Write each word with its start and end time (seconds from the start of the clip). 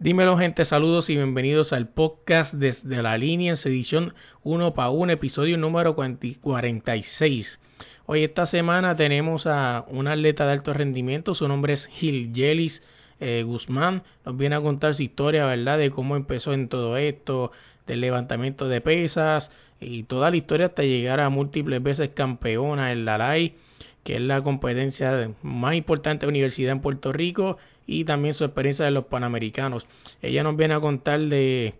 Dímelo 0.00 0.38
gente, 0.38 0.64
saludos 0.64 1.10
y 1.10 1.16
bienvenidos 1.16 1.72
al 1.72 1.88
podcast 1.88 2.54
desde 2.54 3.02
la 3.02 3.18
línea 3.18 3.52
en 3.52 3.58
edición 3.68 4.14
1 4.44 4.72
para 4.72 4.90
1, 4.90 5.12
episodio 5.12 5.58
número 5.58 5.96
46. 5.96 7.60
Hoy 8.06 8.22
esta 8.22 8.46
semana 8.46 8.94
tenemos 8.94 9.48
a 9.48 9.84
un 9.88 10.06
atleta 10.06 10.46
de 10.46 10.52
alto 10.52 10.72
rendimiento, 10.72 11.34
su 11.34 11.48
nombre 11.48 11.72
es 11.72 11.88
Gil 11.88 12.32
Yelis 12.32 12.80
eh, 13.18 13.42
Guzmán, 13.44 14.04
nos 14.24 14.36
viene 14.36 14.54
a 14.54 14.60
contar 14.60 14.94
su 14.94 15.02
historia, 15.02 15.46
¿verdad? 15.46 15.78
De 15.78 15.90
cómo 15.90 16.14
empezó 16.14 16.52
en 16.52 16.68
todo 16.68 16.96
esto, 16.96 17.50
del 17.88 18.00
levantamiento 18.00 18.68
de 18.68 18.80
pesas 18.80 19.50
y 19.80 20.04
toda 20.04 20.30
la 20.30 20.36
historia 20.36 20.66
hasta 20.66 20.84
llegar 20.84 21.18
a 21.18 21.28
múltiples 21.28 21.82
veces 21.82 22.10
campeona 22.14 22.92
en 22.92 23.04
la 23.04 23.18
LAI, 23.18 23.56
que 24.04 24.14
es 24.14 24.20
la 24.20 24.42
competencia 24.42 25.32
más 25.42 25.74
importante 25.74 26.24
de 26.24 26.30
universidad 26.30 26.70
en 26.70 26.82
Puerto 26.82 27.12
Rico 27.12 27.58
y 27.88 28.04
también 28.04 28.34
su 28.34 28.44
experiencia 28.44 28.84
de 28.84 28.92
los 28.92 29.06
Panamericanos. 29.06 29.86
Ella 30.20 30.42
nos 30.44 30.56
viene 30.56 30.74
a 30.74 30.80
contar 30.80 31.20
de, 31.20 31.74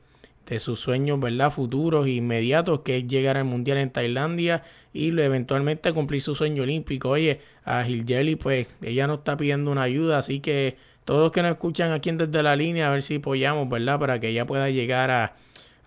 de 0.46 0.58
sus 0.58 0.80
sueños, 0.80 1.20
¿verdad? 1.20 1.52
Futuros 1.52 2.06
e 2.06 2.12
inmediatos, 2.12 2.80
que 2.80 2.96
es 2.96 3.06
llegar 3.06 3.36
al 3.36 3.44
Mundial 3.44 3.76
en 3.76 3.90
Tailandia 3.90 4.62
y 4.94 5.10
eventualmente 5.20 5.92
cumplir 5.92 6.22
su 6.22 6.34
sueño 6.34 6.62
olímpico. 6.62 7.10
Oye, 7.10 7.42
a 7.62 7.84
Gilgeli, 7.84 8.36
pues 8.36 8.66
ella 8.80 9.06
nos 9.06 9.18
está 9.18 9.36
pidiendo 9.36 9.70
una 9.70 9.82
ayuda, 9.82 10.16
así 10.16 10.40
que 10.40 10.78
todos 11.04 11.20
los 11.20 11.30
que 11.30 11.42
nos 11.42 11.52
escuchan 11.52 11.92
aquí 11.92 12.10
desde 12.10 12.42
la 12.42 12.56
línea, 12.56 12.88
a 12.88 12.90
ver 12.90 13.02
si 13.02 13.16
apoyamos, 13.16 13.68
¿verdad? 13.68 13.98
Para 13.98 14.18
que 14.18 14.30
ella 14.30 14.46
pueda 14.46 14.70
llegar 14.70 15.10
a 15.10 15.36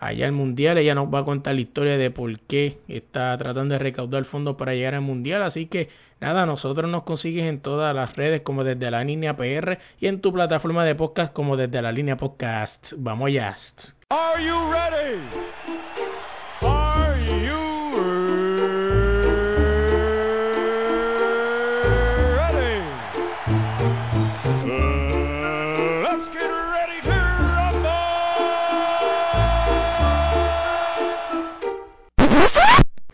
allá 0.02 0.26
al 0.26 0.34
mundial. 0.34 0.78
Ella 0.78 0.96
nos 0.96 1.14
va 1.14 1.20
a 1.20 1.26
contar 1.26 1.56
la 1.56 1.62
historia 1.62 1.98
de 1.98 2.12
por 2.12 2.38
qué 2.40 2.80
está 2.90 3.38
tratando 3.38 3.74
de 3.74 3.80
recaudar 3.80 4.26
fondos 4.26 4.58
para 4.58 4.74
llegar 4.74 4.96
al 4.96 5.02
mundial. 5.02 5.44
Así 5.44 5.68
que 5.68 5.90
nada, 6.20 6.46
nosotros 6.46 6.90
nos 6.90 7.04
consigues 7.04 7.46
en 7.46 7.62
todas 7.62 7.96
las 7.96 8.16
redes 8.18 8.42
como 8.42 8.66
desde 8.66 8.92
la 8.92 9.04
línea 9.04 9.38
PR 9.38 9.78
y 10.00 10.08
en 10.08 10.20
tu 10.20 10.34
plataforma 10.34 10.84
de 10.84 10.96
podcast 10.96 11.32
como 11.32 11.56
desde 11.56 11.82
la 11.82 11.92
línea 11.92 12.18
podcast. 12.18 12.94
Vamos 12.98 13.28
allá. 13.28 13.56
Are? 14.10 15.91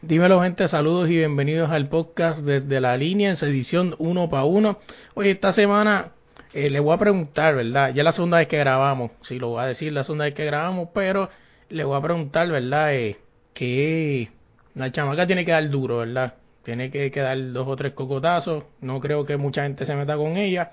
Dímelo 0.07 0.41
gente, 0.41 0.69
saludos 0.69 1.09
y 1.09 1.17
bienvenidos 1.17 1.69
al 1.69 1.89
podcast 1.89 2.39
desde 2.39 2.79
la 2.79 2.95
línea 2.95 3.29
en 3.29 3.35
su 3.35 3.45
edición 3.45 3.93
uno 3.97 4.29
para 4.29 4.45
uno. 4.45 4.79
Oye, 5.15 5.31
esta 5.31 5.51
semana 5.51 6.13
eh, 6.53 6.69
le 6.69 6.79
voy 6.79 6.95
a 6.95 6.97
preguntar, 6.97 7.55
¿verdad? 7.55 7.93
Ya 7.93 8.05
la 8.05 8.13
segunda 8.13 8.37
vez 8.37 8.47
que 8.47 8.57
grabamos, 8.57 9.11
sí 9.23 9.37
lo 9.37 9.49
voy 9.49 9.63
a 9.63 9.65
decir 9.65 9.91
la 9.91 10.05
segunda 10.05 10.23
vez 10.23 10.33
que 10.33 10.45
grabamos, 10.45 10.91
pero 10.93 11.29
le 11.67 11.83
voy 11.83 11.97
a 11.97 12.01
preguntar, 12.01 12.47
¿verdad? 12.47 12.95
Eh, 12.95 13.17
que 13.53 14.29
la 14.75 14.93
chamaca 14.93 15.27
tiene 15.27 15.43
que 15.43 15.51
dar 15.51 15.69
duro, 15.69 15.97
¿verdad? 15.97 16.35
Tiene 16.63 16.89
que, 16.89 17.11
que 17.11 17.19
dar 17.19 17.37
dos 17.51 17.67
o 17.67 17.75
tres 17.75 17.91
cocotazos, 17.91 18.63
no 18.79 19.01
creo 19.01 19.25
que 19.25 19.35
mucha 19.35 19.63
gente 19.63 19.85
se 19.85 19.93
meta 19.93 20.15
con 20.15 20.37
ella. 20.37 20.71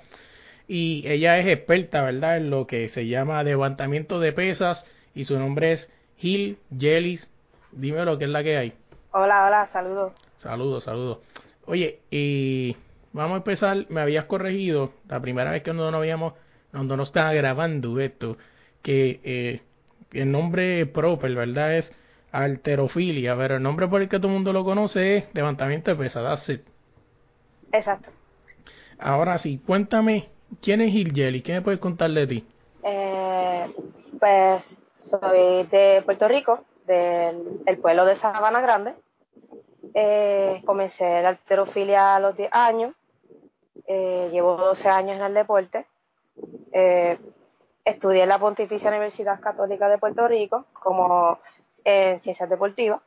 Y 0.69 1.03
ella 1.09 1.41
es 1.41 1.49
experta, 1.49 2.03
¿verdad? 2.03 2.37
En 2.37 2.51
lo 2.51 2.69
que 2.69 2.89
se 2.89 3.09
llama 3.09 3.43
levantamiento 3.43 4.21
de 4.21 4.31
pesas 4.31 4.87
y 5.13 5.25
su 5.25 5.37
nombre 5.41 5.73
es 5.73 5.93
Gil 6.19 6.59
Jellis. 6.79 7.29
Dime 7.73 8.05
lo 8.05 8.17
que 8.17 8.27
es 8.27 8.31
la 8.31 8.45
que 8.45 8.57
hay. 8.57 8.73
Hola, 9.17 9.47
hola, 9.47 9.69
saludos. 9.73 10.13
Saludos, 10.39 10.83
saludos. 10.83 11.19
Oye, 11.67 12.01
y 12.11 12.77
vamos 13.13 13.35
a 13.35 13.37
empezar, 13.37 13.87
me 13.89 14.01
habías 14.01 14.25
corregido 14.25 14.91
la 15.09 15.21
primera 15.21 15.53
vez 15.53 15.63
que 15.63 15.73
no, 15.73 15.89
no 15.93 15.99
habíamos, 15.99 16.33
cuando 16.73 16.97
no 16.97 17.05
estaba 17.05 17.33
grabando 17.33 18.01
esto, 18.01 18.37
que 18.83 19.21
eh, 19.23 19.63
el 20.11 20.33
nombre 20.33 20.85
proper, 20.87 21.33
¿verdad? 21.33 21.77
Es 21.77 21.93
alterofilia, 22.33 23.37
pero 23.37 23.59
el 23.59 23.63
nombre 23.63 23.87
por 23.87 24.03
el 24.03 24.09
que 24.09 24.19
todo 24.19 24.27
el 24.27 24.35
mundo 24.35 24.53
lo 24.53 24.65
conoce 24.65 25.19
es 25.19 25.25
levantamiento 25.33 25.93
de 25.93 25.97
pesas, 25.97 26.51
Exacto. 27.71 28.11
Ahora 28.99 29.39
sí, 29.39 29.61
cuéntame, 29.65 30.29
¿quién 30.61 30.81
es 30.81 30.91
Gil 30.91 31.13
Jelly? 31.15 31.41
¿Qué 31.41 31.53
me 31.53 31.63
puedes 31.63 31.79
contar 31.79 32.11
de 32.11 32.27
ti? 32.27 32.45
Eh, 32.83 33.73
pues 34.19 34.65
soy 35.09 35.69
de 35.71 36.03
Puerto 36.05 36.27
Rico, 36.27 36.65
del 36.85 37.79
pueblo 37.81 38.07
de 38.07 38.17
Sabana 38.17 38.61
Grande. 38.61 38.95
Eh, 39.93 40.63
comencé 40.65 41.23
la 41.23 41.31
alterofilia 41.31 42.17
a 42.17 42.21
los 42.21 42.37
10 42.37 42.49
años. 42.53 42.95
Eh, 43.87 44.29
llevo 44.33 44.57
12 44.57 44.89
años 44.89 45.19
en 45.19 45.25
el 45.25 45.35
deporte. 45.35 45.87
Eh, 46.73 47.19
estudié 47.85 48.23
en 48.23 48.29
la 48.29 48.39
Pontificia 48.39 48.89
Universidad 48.89 49.41
Católica 49.41 49.89
de 49.89 49.99
Puerto 49.99 50.27
Rico 50.27 50.67
como 50.73 51.39
en 51.85 52.19
ciencias 52.21 52.49
deportivas. 52.49 53.01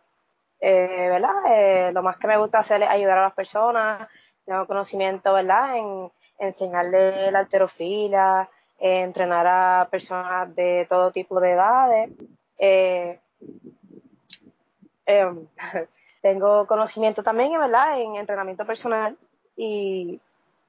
Eh, 0.60 1.10
¿verdad? 1.10 1.92
Lo 1.94 2.04
más 2.04 2.18
que 2.18 2.28
me 2.28 2.38
gusta 2.38 2.60
hacer 2.60 2.82
es 2.82 2.90
ayudar 2.90 3.20
a 3.20 3.24
las 3.24 3.34
personas, 3.34 4.08
tengo 4.46 4.66
conocimiento, 4.66 5.34
¿verdad? 5.34 5.78
En 5.78 6.12
enseñarle 6.40 7.32
la 7.32 7.40
alterofilia, 7.40 8.50
entrenar 8.80 9.48
a 9.48 9.88
personas 9.90 10.56
de 10.56 10.86
todo 10.90 11.12
tipo 11.12 11.40
de 11.40 11.52
edades. 11.52 12.12
Eh, 16.28 16.32
eh, 16.32 16.34
tengo 16.34 16.68
conocimiento 16.68 17.24
también, 17.24 17.52
¿verdad?, 17.58 18.00
en 18.00 18.16
entrenamiento 18.16 18.66
personal 18.66 19.18
y 19.56 20.20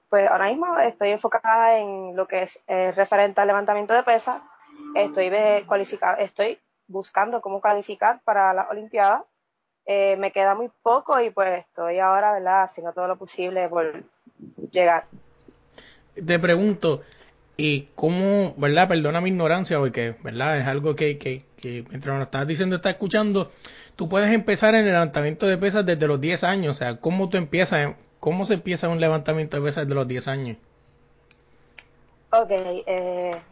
pues 0.09 0.29
ahora 0.31 0.49
mismo 0.49 0.79
estoy 0.79 1.11
enfocada 1.11 1.79
en 1.79 2.17
lo 2.17 2.27
que 2.27 2.45
es 2.45 2.59
eh, 2.67 2.93
referente 2.93 3.41
al 3.41 3.47
levantamiento 3.47 3.93
de 3.93 4.03
pesas. 4.03 4.41
Estoy 4.95 5.31
estoy 6.19 6.59
buscando 6.87 7.41
cómo 7.41 7.61
calificar 7.61 8.21
para 8.25 8.55
las 8.55 8.71
Olimpiadas. 8.71 9.25
Eh, 9.85 10.17
me 10.19 10.33
queda 10.33 10.55
muy 10.55 10.71
poco 10.83 11.21
y 11.21 11.31
pues 11.31 11.65
estoy 11.67 11.99
ahora, 11.99 12.33
¿verdad?, 12.33 12.65
haciendo 12.65 12.93
todo 12.93 13.09
lo 13.09 13.17
posible 13.17 13.69
por 13.69 14.03
llegar. 14.71 15.05
Te 16.15 16.39
pregunto, 16.39 17.03
¿y 17.57 17.89
cómo, 17.95 18.55
verdad? 18.57 18.89
Perdona 18.89 19.21
mi 19.21 19.31
ignorancia 19.31 19.79
porque, 19.79 20.15
¿verdad? 20.23 20.59
Es 20.59 20.67
algo 20.67 20.95
que, 20.95 21.19
que, 21.19 21.45
que 21.61 21.85
mientras 21.89 22.15
nos 22.17 22.27
estás 22.27 22.47
diciendo, 22.47 22.77
estás 22.77 22.93
escuchando, 22.93 23.51
tú 23.99 24.09
puedes 24.09 24.33
empezar 24.33 24.77
en 24.77 24.87
el 24.87 24.93
levantamiento 24.93 25.49
de 25.49 25.59
pesas 25.59 25.85
desde 25.85 26.07
los 26.07 26.21
10 26.21 26.45
años. 26.45 26.77
O 26.77 26.79
sea, 26.79 27.01
¿cómo 27.01 27.29
tú 27.29 27.37
empiezas, 27.37 27.97
cómo 28.21 28.47
se 28.47 28.55
empieza 28.55 28.89
un 28.89 29.01
levantamiento 29.01 29.57
de 29.57 29.63
pesas 29.65 29.85
desde 29.85 29.95
los 29.97 30.07
10 30.07 30.29
años? 30.29 30.57
Ok, 32.31 32.49
eh, 32.49 33.43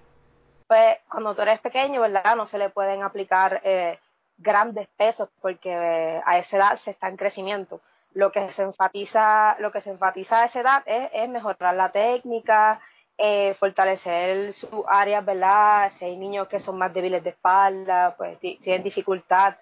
pues 0.69 0.99
cuando 1.11 1.35
tú 1.35 1.43
eres 1.43 1.59
pequeño, 1.59 2.01
¿verdad? 2.01 2.37
No 2.37 2.47
se 2.47 2.59
le 2.59 2.71
pueden 2.71 3.03
aplicar 3.03 3.61
eh, 3.65 3.99
grandes 4.39 4.87
pesos 4.97 5.29
porque 5.43 5.73
eh, 5.73 6.21
a 6.25 6.39
esa 6.39 6.57
edad 6.59 6.77
se 6.77 6.93
está 6.93 7.09
en 7.09 7.17
crecimiento. 7.17 7.81
Lo 8.15 8.31
que 8.31 8.49
se 8.53 8.63
enfatiza, 8.63 9.57
lo 9.59 9.73
que 9.73 9.81
se 9.81 9.91
enfatiza 9.91 10.43
a 10.43 10.47
esa 10.47 10.61
edad 10.61 10.83
es, 10.87 11.29
mejorar 11.29 11.75
la 11.75 11.91
técnica, 11.91 12.81
eh, 13.19 13.55
fortalecer 13.59 14.53
sus 14.53 14.85
áreas, 14.87 15.25
¿verdad? 15.25 15.91
Si 15.99 16.05
hay 16.05 16.17
niños 16.17 16.47
que 16.47 16.61
son 16.61 16.79
más 16.79 16.95
débiles 16.95 17.25
de 17.25 17.31
espalda, 17.31 18.15
pues 18.17 18.39
tienen 18.39 18.85
dificultad 18.85 19.57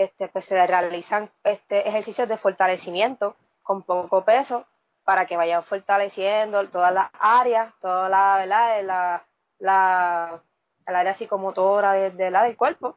este, 0.00 0.28
pues 0.28 0.46
se 0.46 0.66
realizan 0.66 1.30
este, 1.44 1.86
ejercicios 1.86 2.26
de 2.26 2.38
fortalecimiento 2.38 3.36
con 3.62 3.82
poco 3.82 4.24
peso 4.24 4.64
para 5.04 5.26
que 5.26 5.36
vayan 5.36 5.62
fortaleciendo 5.64 6.66
todas 6.70 6.94
las 6.94 7.10
áreas, 7.20 7.74
toda 7.80 8.08
la, 8.08 8.36
¿verdad? 8.38 9.22
La, 9.58 10.42
el 10.86 10.96
área 10.96 11.18
psicomotora 11.18 11.92
de, 11.92 12.30
la 12.30 12.44
del 12.44 12.56
cuerpo. 12.56 12.96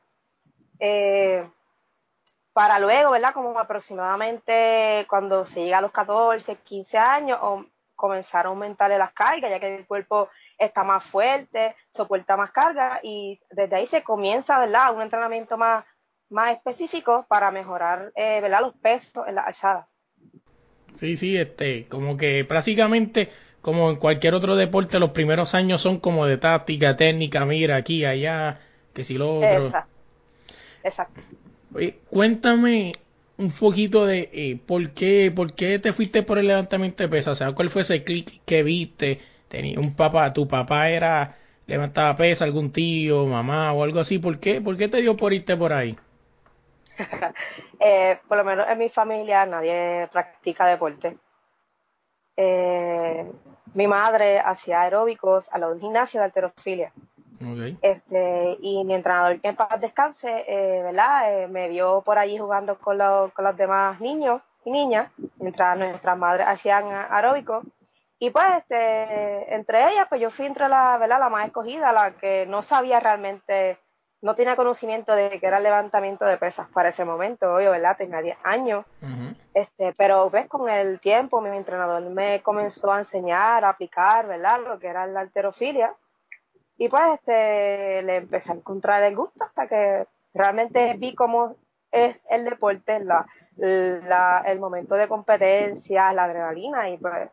Eh, 0.80 1.46
para 2.54 2.80
luego, 2.80 3.12
¿verdad? 3.12 3.34
Como 3.34 3.60
aproximadamente 3.60 5.06
cuando 5.10 5.46
se 5.48 5.62
llega 5.62 5.80
a 5.80 5.82
los 5.82 5.92
14, 5.92 6.56
15 6.56 6.98
años, 6.98 7.38
o 7.42 7.66
comenzar 7.96 8.46
a 8.46 8.50
aumentarle 8.50 8.98
las 8.98 9.12
cargas, 9.12 9.52
ya 9.52 9.60
que 9.60 9.76
el 9.76 9.88
cuerpo 9.88 10.30
está 10.58 10.86
más 10.86 11.04
fuerte, 11.12 11.76
soporta 11.92 12.38
más 12.38 12.52
carga, 12.52 13.02
y 13.04 13.42
desde 13.52 13.76
ahí 13.76 13.88
se 13.88 14.04
comienza, 14.04 14.58
¿verdad? 14.58 14.96
Un 14.96 15.02
entrenamiento 15.02 15.58
más 15.58 15.84
más 16.30 16.56
específicos 16.56 17.26
para 17.28 17.52
mejorar 17.52 18.12
eh, 18.16 18.42
¿verdad? 18.42 18.62
los 18.62 18.76
pesos 18.76 19.28
en 19.28 19.36
la 19.36 19.44
alzada. 19.44 19.88
Sí, 21.00 21.18
sí, 21.18 21.38
este, 21.38 21.86
como 21.88 22.18
que 22.18 22.46
prácticamente 22.46 23.30
como 23.64 23.90
en 23.90 23.96
cualquier 23.96 24.36
otro 24.36 24.58
deporte, 24.58 25.00
los 25.00 25.12
primeros 25.12 25.56
años 25.56 25.82
son 25.82 26.00
como 26.02 26.26
de 26.26 26.38
táctica, 26.38 26.98
técnica, 26.98 27.46
mira, 27.46 27.78
aquí, 27.78 28.04
allá, 28.04 28.60
que 28.94 29.06
si 29.06 29.18
lo 29.18 29.38
otro. 29.38 29.68
Exacto. 29.68 29.94
Exacto. 30.84 31.22
Oye, 31.74 31.96
cuéntame 32.10 32.92
un 33.38 33.52
poquito 33.52 34.06
de 34.06 34.30
eh, 34.34 34.60
por 34.66 34.92
qué 34.92 35.32
por 35.34 35.54
qué 35.54 35.80
te 35.80 35.94
fuiste 35.94 36.24
por 36.24 36.38
el 36.40 36.48
levantamiento 36.48 37.04
de 37.04 37.10
pesas, 37.10 37.32
o 37.32 37.36
sea, 37.36 37.54
cuál 37.54 37.70
fue 37.70 37.84
ese 37.84 38.04
clic 38.04 38.42
que 38.46 38.64
viste, 38.64 39.20
tenía 39.48 39.80
un 39.80 39.96
papá, 39.96 40.34
tu 40.34 40.46
papá 40.46 40.90
era 40.90 41.38
levantaba 41.66 42.18
pesas, 42.18 42.42
algún 42.42 42.74
tío, 42.74 43.26
mamá 43.26 43.72
o 43.72 43.84
algo 43.84 44.02
así, 44.02 44.20
¿por 44.20 44.40
qué, 44.40 44.60
por 44.60 44.76
qué 44.76 44.90
te 44.90 45.02
dio 45.02 45.16
por 45.16 45.34
irte 45.34 45.56
por 45.56 45.72
ahí? 45.72 45.96
eh, 47.80 48.20
por 48.28 48.38
lo 48.38 48.44
menos 48.44 48.68
en 48.70 48.78
mi 48.78 48.90
familia 48.90 49.46
nadie 49.46 50.08
practica 50.12 50.66
deporte. 50.66 51.18
Eh, 52.36 53.32
mi 53.74 53.88
madre 53.88 54.40
hacía 54.40 54.82
aeróbicos 54.82 55.46
a 55.52 55.58
los 55.58 55.80
gimnasios 55.80 56.22
de 56.22 56.26
alterofilia. 56.26 56.92
Este, 57.82 58.58
y 58.62 58.86
mi 58.86 58.94
entrenador 58.94 59.42
que 59.42 59.50
en 59.50 59.58
paz 59.58 59.80
descanse, 59.82 60.46
eh, 60.48 60.82
¿verdad? 60.84 61.44
Eh, 61.44 61.48
me 61.48 61.68
vio 61.68 62.02
por 62.02 62.18
allí 62.18 62.38
jugando 62.38 62.78
con, 62.78 62.98
los, 62.98 63.34
con 63.34 63.44
los 63.44 63.58
demás 63.58 64.00
niños 64.00 64.42
y 64.64 64.72
niñas, 64.72 65.12
mientras 65.40 65.78
nuestras 65.78 66.18
madres 66.18 66.48
hacían 66.48 66.86
aeróbicos. 67.10 67.66
Y 68.18 68.30
pues, 68.30 68.46
este, 68.60 69.54
entre 69.54 69.92
ellas, 69.92 70.08
pues 70.08 70.22
yo 70.22 70.32
fui 70.32 70.46
entre 70.46 70.70
la, 70.70 70.98
¿verdad? 70.98 71.20
La 71.20 71.30
más 71.30 71.48
escogida, 71.48 71.92
la 71.92 72.12
que 72.12 72.46
no 72.46 72.64
sabía 72.64 73.02
realmente, 73.02 73.78
no 74.24 74.36
tenía 74.36 74.56
conocimiento 74.56 75.14
de 75.14 75.38
que 75.38 75.46
era 75.46 75.58
el 75.58 75.64
levantamiento 75.64 76.24
de 76.24 76.38
pesas 76.38 76.70
para 76.70 76.90
ese 76.90 77.04
momento, 77.04 77.60
yo, 77.60 77.72
¿verdad? 77.72 77.98
Tenía 77.98 78.22
10 78.22 78.38
años. 78.46 78.86
Este, 79.54 79.94
pero 79.98 80.30
ves, 80.30 80.48
con 80.48 80.70
el 80.70 81.02
tiempo 81.02 81.42
mi 81.42 81.50
entrenador 81.50 82.02
me 82.04 82.42
comenzó 82.42 82.90
a 82.90 83.00
enseñar, 83.00 83.66
a 83.66 83.70
aplicar, 83.70 84.26
¿verdad? 84.28 84.62
Lo 84.66 84.80
que 84.80 84.88
era 84.88 85.06
la 85.08 85.20
alterofilia 85.20 85.94
y 86.78 86.88
pues 86.88 87.04
este, 87.16 88.02
le 88.04 88.16
empecé 88.18 88.50
a 88.52 88.56
encontrar 88.56 89.04
el 89.04 89.14
gusto 89.14 89.44
hasta 89.44 89.68
que 89.68 90.08
realmente 90.34 90.94
vi 90.98 91.14
cómo 91.14 91.58
es 91.92 92.18
el 92.30 92.46
deporte, 92.46 93.02
la, 93.02 93.28
la, 93.58 94.42
el 94.46 94.58
momento 94.58 94.96
de 94.96 95.10
competencia, 95.10 96.14
la 96.14 96.24
adrenalina 96.24 96.90
y 96.90 96.98
pues 96.98 97.30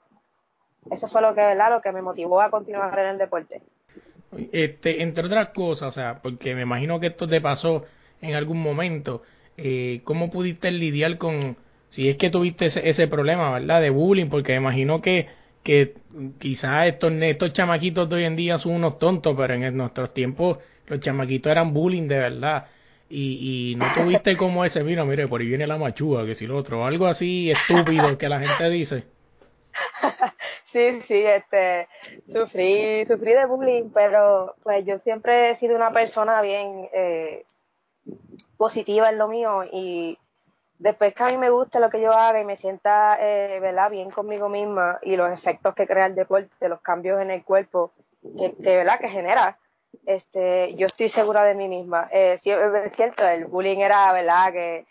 eso 0.90 1.06
fue 1.08 1.22
lo 1.22 1.36
que, 1.36 1.40
¿verdad? 1.40 1.70
lo 1.70 1.80
que 1.80 1.92
me 1.92 2.02
motivó 2.02 2.40
a 2.40 2.50
continuar 2.50 2.98
en 2.98 3.06
el 3.06 3.18
deporte. 3.18 3.62
Este, 4.52 5.02
entre 5.02 5.26
otras 5.26 5.48
cosas, 5.48 5.88
o 5.88 5.92
sea, 5.92 6.20
porque 6.22 6.54
me 6.54 6.62
imagino 6.62 7.00
que 7.00 7.08
esto 7.08 7.26
te 7.26 7.40
pasó 7.40 7.84
en 8.22 8.34
algún 8.34 8.62
momento, 8.62 9.22
eh, 9.56 10.00
¿cómo 10.04 10.30
pudiste 10.30 10.70
lidiar 10.70 11.18
con, 11.18 11.56
si 11.88 12.08
es 12.08 12.16
que 12.16 12.30
tuviste 12.30 12.66
ese, 12.66 12.88
ese 12.88 13.08
problema, 13.08 13.50
¿verdad? 13.52 13.80
De 13.80 13.90
bullying, 13.90 14.28
porque 14.28 14.52
me 14.52 14.58
imagino 14.58 15.02
que 15.02 15.28
que 15.62 15.94
quizás 16.38 16.86
estos, 16.86 17.12
estos 17.12 17.52
chamaquitos 17.52 18.08
de 18.08 18.16
hoy 18.16 18.24
en 18.24 18.36
día 18.36 18.58
son 18.58 18.72
unos 18.72 18.98
tontos, 18.98 19.34
pero 19.36 19.54
en 19.54 19.76
nuestros 19.76 20.14
tiempos 20.14 20.58
los 20.86 21.00
chamaquitos 21.00 21.50
eran 21.50 21.72
bullying 21.72 22.08
de 22.08 22.18
verdad. 22.18 22.66
Y, 23.08 23.72
y 23.72 23.74
no 23.74 23.86
tuviste 23.92 24.36
como 24.36 24.64
ese, 24.64 24.84
mira, 24.84 25.04
mire, 25.04 25.26
por 25.26 25.40
ahí 25.40 25.48
viene 25.48 25.66
la 25.66 25.76
machúa, 25.76 26.24
que 26.24 26.34
si 26.34 26.46
lo 26.46 26.56
otro, 26.56 26.84
algo 26.86 27.06
así 27.06 27.50
estúpido 27.50 28.16
que 28.16 28.28
la 28.28 28.40
gente 28.40 28.70
dice. 28.70 29.04
Sí, 30.72 31.02
sí, 31.08 31.26
este, 31.26 31.88
sufrí, 32.32 33.04
sufrí 33.06 33.32
de 33.32 33.46
bullying, 33.46 33.90
pero 33.92 34.54
pues 34.62 34.84
yo 34.86 35.00
siempre 35.00 35.50
he 35.50 35.56
sido 35.56 35.74
una 35.74 35.90
persona 35.90 36.40
bien 36.42 36.88
eh, 36.92 37.44
positiva 38.56 39.10
en 39.10 39.18
lo 39.18 39.26
mío 39.26 39.64
y 39.64 40.16
después 40.78 41.12
que 41.12 41.22
a 41.24 41.26
mí 41.26 41.38
me 41.38 41.50
guste 41.50 41.80
lo 41.80 41.90
que 41.90 42.00
yo 42.00 42.12
haga 42.12 42.40
y 42.40 42.44
me 42.44 42.56
sienta 42.56 43.18
eh, 43.20 43.58
¿verdad? 43.60 43.90
bien 43.90 44.10
conmigo 44.10 44.48
misma 44.48 45.00
y 45.02 45.16
los 45.16 45.32
efectos 45.32 45.74
que 45.74 45.88
crea 45.88 46.06
el 46.06 46.14
deporte, 46.14 46.68
los 46.68 46.80
cambios 46.82 47.20
en 47.20 47.32
el 47.32 47.44
cuerpo 47.44 47.92
que, 48.22 48.54
¿verdad? 48.60 49.00
que 49.00 49.08
genera, 49.08 49.58
este, 50.06 50.74
yo 50.74 50.86
estoy 50.86 51.08
segura 51.10 51.42
de 51.42 51.54
mí 51.54 51.66
misma. 51.66 52.08
Eh, 52.12 52.38
sí, 52.44 52.50
es 52.50 52.92
cierto, 52.94 53.26
el 53.26 53.46
bullying 53.46 53.78
era 53.78 54.12
verdad 54.12 54.52
que 54.52 54.86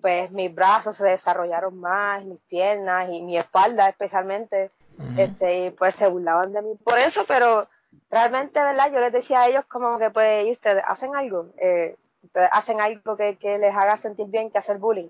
pues 0.00 0.30
mis 0.30 0.54
brazos 0.54 0.96
se 0.96 1.04
desarrollaron 1.04 1.78
más, 1.78 2.24
mis 2.24 2.40
piernas 2.48 3.08
y 3.10 3.20
mi 3.22 3.36
espalda 3.36 3.88
especialmente, 3.88 4.70
este, 5.16 5.66
y 5.66 5.70
pues 5.70 5.94
se 5.96 6.06
burlaban 6.06 6.52
de 6.52 6.62
mí 6.62 6.70
por 6.84 6.98
eso, 6.98 7.24
pero 7.26 7.68
realmente, 8.10 8.60
¿verdad? 8.60 8.92
Yo 8.92 9.00
les 9.00 9.12
decía 9.12 9.42
a 9.42 9.48
ellos 9.48 9.64
como 9.66 9.98
que 9.98 10.10
pues, 10.10 10.46
¿y 10.46 10.52
ustedes 10.52 10.82
hacen 10.86 11.14
algo? 11.16 11.48
Eh, 11.58 11.96
ustedes 12.22 12.48
hacen 12.52 12.80
algo 12.80 13.16
que, 13.16 13.36
que 13.36 13.58
les 13.58 13.74
haga 13.74 13.96
sentir 13.98 14.26
bien 14.26 14.50
que 14.50 14.58
hacer 14.58 14.78
bullying 14.78 15.08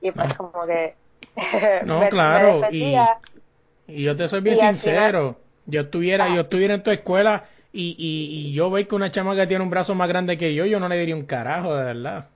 y 0.00 0.10
pues 0.10 0.28
ah. 0.30 0.34
como 0.36 0.66
que 0.66 0.94
no 1.84 2.08
claro 2.08 2.62
y, 2.70 2.96
y, 3.86 4.02
yo 4.02 4.16
te 4.16 4.28
soy 4.28 4.40
bien 4.40 4.58
sincero 4.58 5.36
yo 5.66 5.82
estuviera 5.82 6.34
yo 6.34 6.42
estuviera 6.42 6.74
en 6.74 6.82
tu 6.82 6.90
escuela 6.90 7.44
y, 7.72 7.94
y, 7.98 8.48
y 8.48 8.52
yo 8.54 8.70
veo 8.70 8.86
que 8.88 8.94
una 8.94 9.10
chamaca 9.10 9.46
tiene 9.46 9.62
un 9.62 9.70
brazo 9.70 9.94
más 9.94 10.08
grande 10.08 10.38
que 10.38 10.54
yo 10.54 10.64
yo 10.64 10.80
no 10.80 10.88
le 10.88 10.98
diría 10.98 11.16
un 11.16 11.26
carajo 11.26 11.74
de 11.74 11.84
verdad 11.84 12.28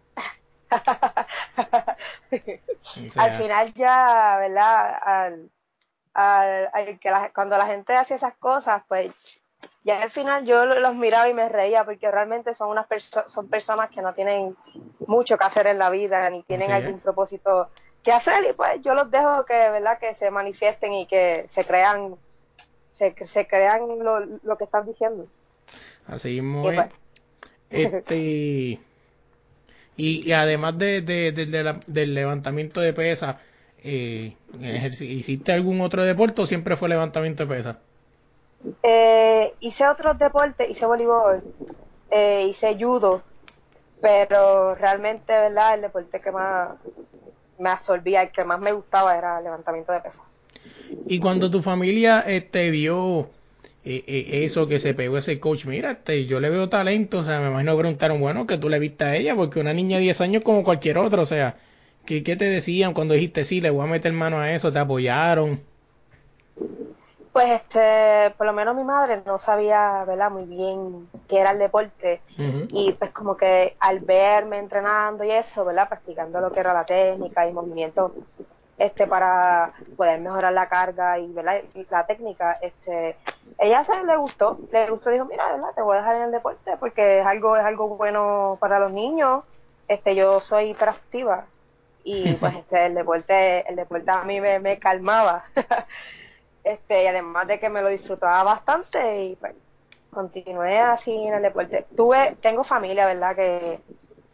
al 3.16 3.38
final 3.38 3.74
ya 3.74 4.36
verdad 4.38 4.98
al, 5.02 5.50
al, 6.14 6.98
que 6.98 7.10
cuando 7.34 7.56
la 7.56 7.66
gente 7.66 7.96
hace 7.96 8.14
esas 8.14 8.34
cosas 8.36 8.82
pues 8.88 9.12
ya 9.82 10.02
al 10.02 10.10
final 10.10 10.44
yo 10.44 10.64
los 10.64 10.94
miraba 10.94 11.28
y 11.28 11.34
me 11.34 11.48
reía 11.48 11.84
porque 11.84 12.10
realmente 12.10 12.54
son 12.54 12.70
unas 12.70 12.86
son 13.28 13.48
personas 13.48 13.90
que 13.90 14.02
no 14.02 14.14
tienen 14.14 14.56
mucho 15.06 15.36
que 15.36 15.44
hacer 15.44 15.66
en 15.66 15.78
la 15.78 15.90
vida 15.90 16.28
ni 16.30 16.42
tienen 16.44 16.70
algún 16.70 17.00
propósito 17.00 17.70
que 18.02 18.12
hacer 18.12 18.44
y 18.48 18.52
pues 18.52 18.80
yo 18.82 18.94
los 18.94 19.10
dejo 19.10 19.44
que 19.44 19.54
verdad 19.54 19.98
que 19.98 20.14
se 20.14 20.30
manifiesten 20.30 20.92
y 20.94 21.06
que 21.06 21.48
se 21.54 21.64
crean 21.64 22.16
se, 22.94 23.14
se 23.28 23.46
crean 23.46 23.98
lo, 23.98 24.20
lo 24.20 24.58
que 24.58 24.64
están 24.64 24.86
diciendo. 24.86 25.26
Así 26.06 26.42
muy 26.42 26.74
pues. 26.74 26.92
este 27.70 28.78
y, 30.00 30.32
además 30.32 30.78
de, 30.78 31.02
de, 31.02 31.32
del 31.86 32.14
levantamiento 32.14 32.80
de 32.80 32.92
pesas 32.92 33.36
eh, 33.82 34.34
¿hiciste 35.00 35.52
algún 35.52 35.80
otro 35.80 36.04
deporte 36.04 36.42
o 36.42 36.46
siempre 36.46 36.76
fue 36.76 36.88
levantamiento 36.88 37.46
de 37.46 37.54
pesas? 37.54 37.76
Eh, 38.82 39.54
hice 39.60 39.88
otros 39.88 40.18
deportes, 40.18 40.68
hice 40.68 40.84
voleibol, 40.84 41.42
eh, 42.10 42.48
hice 42.50 42.76
judo, 42.78 43.22
pero 44.02 44.74
realmente, 44.74 45.32
¿verdad? 45.32 45.74
El 45.74 45.80
deporte 45.82 46.20
que 46.20 46.30
más 46.30 46.72
me 47.58 47.70
absorbía, 47.70 48.22
el 48.22 48.32
que 48.32 48.44
más 48.44 48.60
me 48.60 48.72
gustaba 48.72 49.16
era 49.16 49.38
el 49.38 49.44
levantamiento 49.44 49.92
de 49.92 50.00
pesas. 50.00 50.20
Y 51.06 51.18
cuando 51.20 51.50
tu 51.50 51.62
familia 51.62 52.20
este, 52.20 52.70
vio 52.70 53.30
eh, 53.84 54.04
eh, 54.06 54.44
eso 54.44 54.66
que 54.66 54.78
se 54.78 54.92
pegó 54.94 55.18
ese 55.18 55.40
coach, 55.40 55.64
mira, 55.64 55.92
este, 55.92 56.26
yo 56.26 56.38
le 56.40 56.50
veo 56.50 56.68
talento, 56.68 57.20
o 57.20 57.24
sea, 57.24 57.40
me 57.40 57.48
imagino 57.48 57.72
que 57.72 57.80
preguntaron, 57.80 58.20
bueno, 58.20 58.46
que 58.46 58.58
tú 58.58 58.68
le 58.68 58.78
viste 58.78 59.04
a 59.04 59.16
ella, 59.16 59.34
porque 59.34 59.60
una 59.60 59.72
niña 59.72 59.96
de 59.96 60.04
10 60.04 60.20
años 60.20 60.42
como 60.42 60.64
cualquier 60.64 60.98
otra, 60.98 61.22
o 61.22 61.26
sea, 61.26 61.56
¿qué, 62.04 62.22
¿qué 62.22 62.36
te 62.36 62.44
decían 62.44 62.92
cuando 62.92 63.14
dijiste, 63.14 63.44
sí, 63.44 63.60
le 63.60 63.70
voy 63.70 63.84
a 63.84 63.90
meter 63.90 64.12
mano 64.12 64.38
a 64.38 64.52
eso? 64.52 64.70
¿Te 64.72 64.78
apoyaron? 64.78 65.60
Pues 67.32 67.62
este, 67.62 68.34
por 68.36 68.46
lo 68.46 68.52
menos 68.52 68.76
mi 68.76 68.82
madre 68.82 69.22
no 69.24 69.38
sabía, 69.38 70.04
¿verdad? 70.04 70.30
Muy 70.30 70.44
bien 70.44 71.08
qué 71.28 71.38
era 71.38 71.52
el 71.52 71.58
deporte 71.58 72.20
y 72.72 72.92
pues 72.92 73.12
como 73.12 73.36
que 73.36 73.76
al 73.78 74.00
verme 74.00 74.58
entrenando 74.58 75.22
y 75.22 75.30
eso, 75.30 75.64
¿verdad? 75.64 75.88
Practicando 75.88 76.40
lo 76.40 76.50
que 76.50 76.58
era 76.58 76.74
la 76.74 76.84
técnica 76.84 77.48
y 77.48 77.52
movimiento 77.52 78.12
este 78.80 79.06
para 79.06 79.72
poder 79.96 80.20
mejorar 80.20 80.54
la 80.54 80.68
carga 80.68 81.18
y 81.18 81.30
¿verdad? 81.32 81.60
la 81.90 82.06
técnica, 82.06 82.58
este, 82.62 83.14
ella 83.58 83.84
se 83.84 84.04
le 84.04 84.16
gustó, 84.16 84.58
le 84.72 84.88
gustó, 84.88 85.10
dijo, 85.10 85.26
mira, 85.26 85.52
¿verdad? 85.52 85.74
Te 85.74 85.82
voy 85.82 85.96
a 85.96 86.00
dejar 86.00 86.16
en 86.16 86.22
el 86.22 86.30
deporte 86.32 86.76
porque 86.80 87.20
es 87.20 87.26
algo, 87.26 87.56
es 87.56 87.64
algo 87.64 87.88
bueno 87.88 88.56
para 88.58 88.78
los 88.78 88.90
niños, 88.90 89.44
este, 89.86 90.14
yo 90.14 90.40
soy 90.40 90.70
hiperactiva 90.70 91.44
y 92.04 92.32
pues 92.40 92.56
este, 92.56 92.86
el 92.86 92.94
deporte, 92.94 93.68
el 93.68 93.76
deporte 93.76 94.10
a 94.10 94.22
mí 94.22 94.40
me, 94.40 94.58
me 94.58 94.78
calmaba. 94.78 95.44
este 96.64 97.04
y 97.04 97.06
además 97.06 97.46
de 97.48 97.58
que 97.58 97.68
me 97.68 97.82
lo 97.82 97.88
disfrutaba 97.88 98.42
bastante 98.42 99.24
y 99.24 99.36
pues 99.36 99.54
continué 100.10 100.78
así 100.78 101.10
en 101.10 101.34
el 101.34 101.42
deporte 101.42 101.86
tuve 101.96 102.36
tengo 102.42 102.64
familia 102.64 103.06
verdad 103.06 103.34
que 103.34 103.80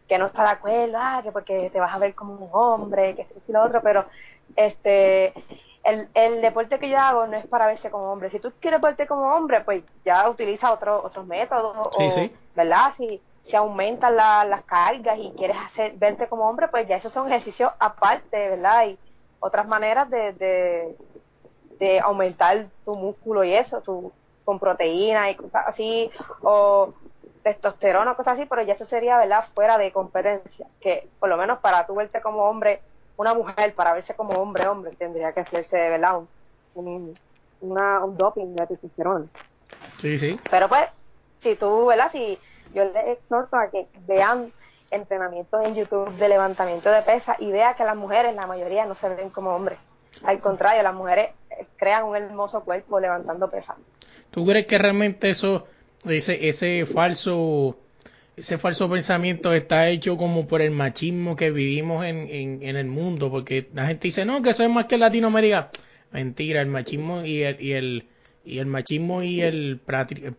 que 0.07 0.17
no 0.17 0.25
está 0.25 0.43
de 0.43 0.49
acuerdo 0.49 0.97
ah, 0.99 1.21
que 1.23 1.31
porque 1.31 1.69
te 1.69 1.79
vas 1.79 1.93
a 1.93 1.99
ver 1.99 2.15
como 2.15 2.33
un 2.33 2.49
hombre 2.51 3.15
que 3.15 3.23
esto 3.23 3.41
y 3.47 3.51
lo 3.51 3.63
otro 3.63 3.81
pero 3.81 4.05
este 4.55 5.33
el, 5.83 6.09
el 6.13 6.41
deporte 6.41 6.79
que 6.79 6.89
yo 6.89 6.97
hago 6.97 7.27
no 7.27 7.37
es 7.37 7.47
para 7.47 7.67
verse 7.67 7.89
como 7.89 8.11
hombre. 8.11 8.29
Si 8.29 8.39
tú 8.39 8.51
quieres 8.59 8.81
verte 8.81 9.07
como 9.07 9.33
hombre 9.33 9.61
pues 9.61 9.83
ya 10.03 10.29
utiliza 10.29 10.71
otro, 10.71 11.03
otros 11.03 11.25
métodos 11.25 11.75
o, 11.77 12.29
verdad 12.55 12.93
si 12.97 13.21
si 13.45 13.55
aumentas 13.55 14.11
las 14.11 14.63
cargas 14.63 15.17
y 15.17 15.31
quieres 15.37 15.55
hacer 15.57 15.93
verte 15.93 16.27
como 16.27 16.49
hombre 16.49 16.67
pues 16.67 16.87
ya 16.87 16.97
esos 16.97 17.13
son 17.13 17.27
ejercicios 17.27 17.71
aparte 17.79 18.49
verdad 18.49 18.87
y 18.87 18.97
otras 19.39 19.67
maneras 19.67 20.09
de 20.09 20.95
de 21.79 21.99
aumentar 21.99 22.67
tu 22.85 22.95
músculo 22.95 23.43
y 23.43 23.53
eso, 23.53 23.81
tu, 23.81 24.11
con 24.43 24.59
proteína 24.59 25.29
y 25.29 25.35
cosas 25.35 25.67
así, 25.67 26.09
o 26.41 26.93
testosterona 27.43 28.11
o 28.11 28.15
cosas 28.15 28.35
así, 28.35 28.45
pero 28.45 28.61
ya 28.63 28.73
eso 28.73 28.85
sería, 28.85 29.17
¿verdad?, 29.17 29.45
fuera 29.53 29.77
de 29.77 29.91
competencia, 29.91 30.67
que 30.81 31.07
por 31.19 31.29
lo 31.29 31.37
menos 31.37 31.59
para 31.59 31.85
tú 31.85 31.95
verte 31.95 32.21
como 32.21 32.43
hombre, 32.43 32.81
una 33.17 33.33
mujer, 33.33 33.73
para 33.73 33.93
verse 33.93 34.13
como 34.15 34.33
hombre, 34.39 34.67
hombre, 34.67 34.95
tendría 34.97 35.33
que 35.33 35.41
hacerse, 35.41 35.75
¿verdad?, 35.75 36.21
un, 36.75 37.13
una, 37.61 38.03
un 38.05 38.15
doping 38.15 38.55
de 38.55 38.67
testosterona. 38.67 39.25
Sí, 39.99 40.17
sí. 40.19 40.39
Pero 40.49 40.69
pues, 40.69 40.83
si 41.41 41.55
tú, 41.55 41.87
¿verdad? 41.87 42.11
Si 42.11 42.37
yo 42.73 42.85
les 42.85 43.17
exhorto 43.17 43.57
a 43.57 43.69
que 43.69 43.87
vean 44.07 44.51
entrenamientos 44.91 45.65
en 45.65 45.75
YouTube 45.75 46.11
de 46.15 46.29
levantamiento 46.29 46.89
de 46.89 47.01
pesas 47.01 47.35
y 47.39 47.51
vea 47.51 47.73
que 47.73 47.83
las 47.83 47.95
mujeres, 47.95 48.35
la 48.35 48.47
mayoría, 48.47 48.85
no 48.85 48.95
se 48.95 49.09
ven 49.09 49.29
como 49.29 49.55
hombres. 49.55 49.79
Al 50.23 50.39
contrario, 50.39 50.83
las 50.83 50.95
mujeres 50.95 51.31
crean 51.77 52.03
un 52.05 52.15
hermoso 52.15 52.61
cuerpo 52.61 52.99
levantando 52.99 53.49
pesas. 53.49 53.75
¿Tú 54.31 54.45
crees 54.45 54.67
que 54.67 54.77
realmente 54.77 55.29
eso, 55.29 55.67
ese, 56.05 56.47
ese 56.47 56.85
falso 56.85 57.77
ese 58.37 58.59
falso 58.59 58.87
pensamiento 58.87 59.51
está 59.51 59.89
hecho 59.89 60.15
como 60.15 60.47
por 60.47 60.61
el 60.61 60.69
machismo 60.69 61.35
que 61.35 61.49
vivimos 61.49 62.05
en, 62.05 62.29
en, 62.29 62.61
en, 62.61 62.75
el 62.75 62.85
mundo, 62.85 63.31
porque 63.31 63.67
la 63.73 63.87
gente 63.87 64.07
dice, 64.07 64.25
no, 64.25 64.43
que 64.43 64.51
eso 64.51 64.63
es 64.63 64.69
más 64.69 64.85
que 64.85 64.97
Latinoamérica. 64.97 65.71
Mentira, 66.11 66.61
el 66.61 66.67
machismo 66.67 67.25
y 67.25 67.41
el, 67.41 67.59
y 67.59 67.73
el, 67.73 68.05
y 68.45 68.59
el 68.59 68.67
machismo 68.67 69.23
y 69.23 69.41
el, 69.41 69.81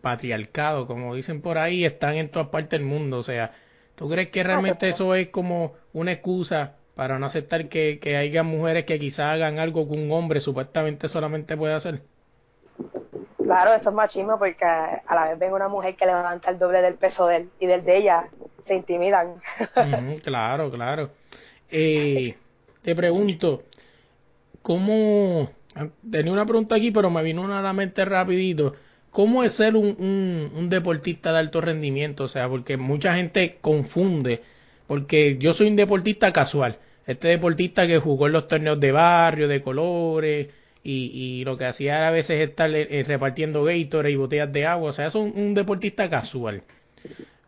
patriarcado, 0.01 0.87
como 0.87 1.13
dicen 1.13 1.41
por 1.41 1.57
ahí, 1.57 1.83
están 1.83 2.15
en 2.15 2.29
todas 2.29 2.47
partes 2.47 2.79
del 2.79 2.87
mundo. 2.87 3.19
O 3.19 3.23
sea, 3.23 3.51
¿tú 3.95 4.09
crees 4.09 4.29
que 4.29 4.43
realmente 4.43 4.87
eso 4.87 5.13
es 5.13 5.27
como 5.27 5.73
una 5.91 6.13
excusa 6.13 6.77
para 6.95 7.19
no 7.19 7.25
aceptar 7.25 7.67
que, 7.67 7.99
que 8.01 8.15
haya 8.15 8.43
mujeres 8.43 8.85
que 8.85 8.97
quizás 8.97 9.33
hagan 9.33 9.59
algo 9.59 9.89
que 9.89 9.97
un 9.97 10.09
hombre 10.11 10.39
supuestamente 10.39 11.09
solamente 11.09 11.57
puede 11.57 11.73
hacer? 11.73 12.01
Claro, 13.49 13.73
eso 13.73 13.89
es 13.89 13.95
machismo 13.95 14.37
porque 14.37 14.63
a 14.63 15.15
la 15.15 15.29
vez 15.29 15.39
ven 15.39 15.53
una 15.53 15.67
mujer 15.67 15.95
que 15.95 16.05
levanta 16.05 16.51
el 16.51 16.59
doble 16.59 16.81
del 16.81 16.95
peso 16.95 17.25
de 17.25 17.37
él 17.37 17.49
y 17.59 17.65
del 17.65 17.83
de 17.83 17.97
ella 17.97 18.29
se 18.67 18.75
intimidan. 18.75 19.35
claro, 20.23 20.69
claro. 20.69 21.09
Eh, 21.71 22.35
te 22.81 22.95
pregunto, 22.95 23.63
¿cómo... 24.61 25.49
Tenía 26.11 26.31
una 26.31 26.45
pregunta 26.45 26.75
aquí, 26.75 26.91
pero 26.91 27.09
me 27.09 27.23
vino 27.23 27.41
una 27.41 27.59
a 27.59 27.61
la 27.63 27.73
mente 27.73 28.03
rapidito. 28.05 28.75
¿Cómo 29.09 29.43
es 29.43 29.53
ser 29.53 29.75
un, 29.75 30.51
un 30.55 30.69
deportista 30.69 31.31
de 31.31 31.39
alto 31.39 31.61
rendimiento? 31.61 32.25
O 32.25 32.27
sea, 32.27 32.47
porque 32.47 32.77
mucha 32.77 33.15
gente 33.15 33.57
confunde, 33.61 34.41
porque 34.87 35.37
yo 35.39 35.53
soy 35.53 35.67
un 35.67 35.75
deportista 35.75 36.31
casual. 36.31 36.77
Este 37.07 37.29
deportista 37.29 37.87
que 37.87 37.97
jugó 37.97 38.27
en 38.27 38.33
los 38.33 38.47
torneos 38.47 38.79
de 38.79 38.91
barrio, 38.91 39.47
de 39.47 39.63
colores, 39.63 40.49
y, 40.89 41.11
y 41.13 41.45
lo 41.45 41.57
que 41.57 41.65
hacía 41.65 42.07
a 42.07 42.11
veces 42.11 42.41
estar 42.49 42.69
eh, 42.73 43.03
repartiendo 43.07 43.63
Gatorade 43.63 44.11
y 44.11 44.15
botellas 44.15 44.51
de 44.51 44.65
agua. 44.65 44.89
O 44.89 44.93
sea, 44.93 45.07
es 45.07 45.15
un, 45.15 45.53
deportista 45.53 46.09
casual. 46.09 46.63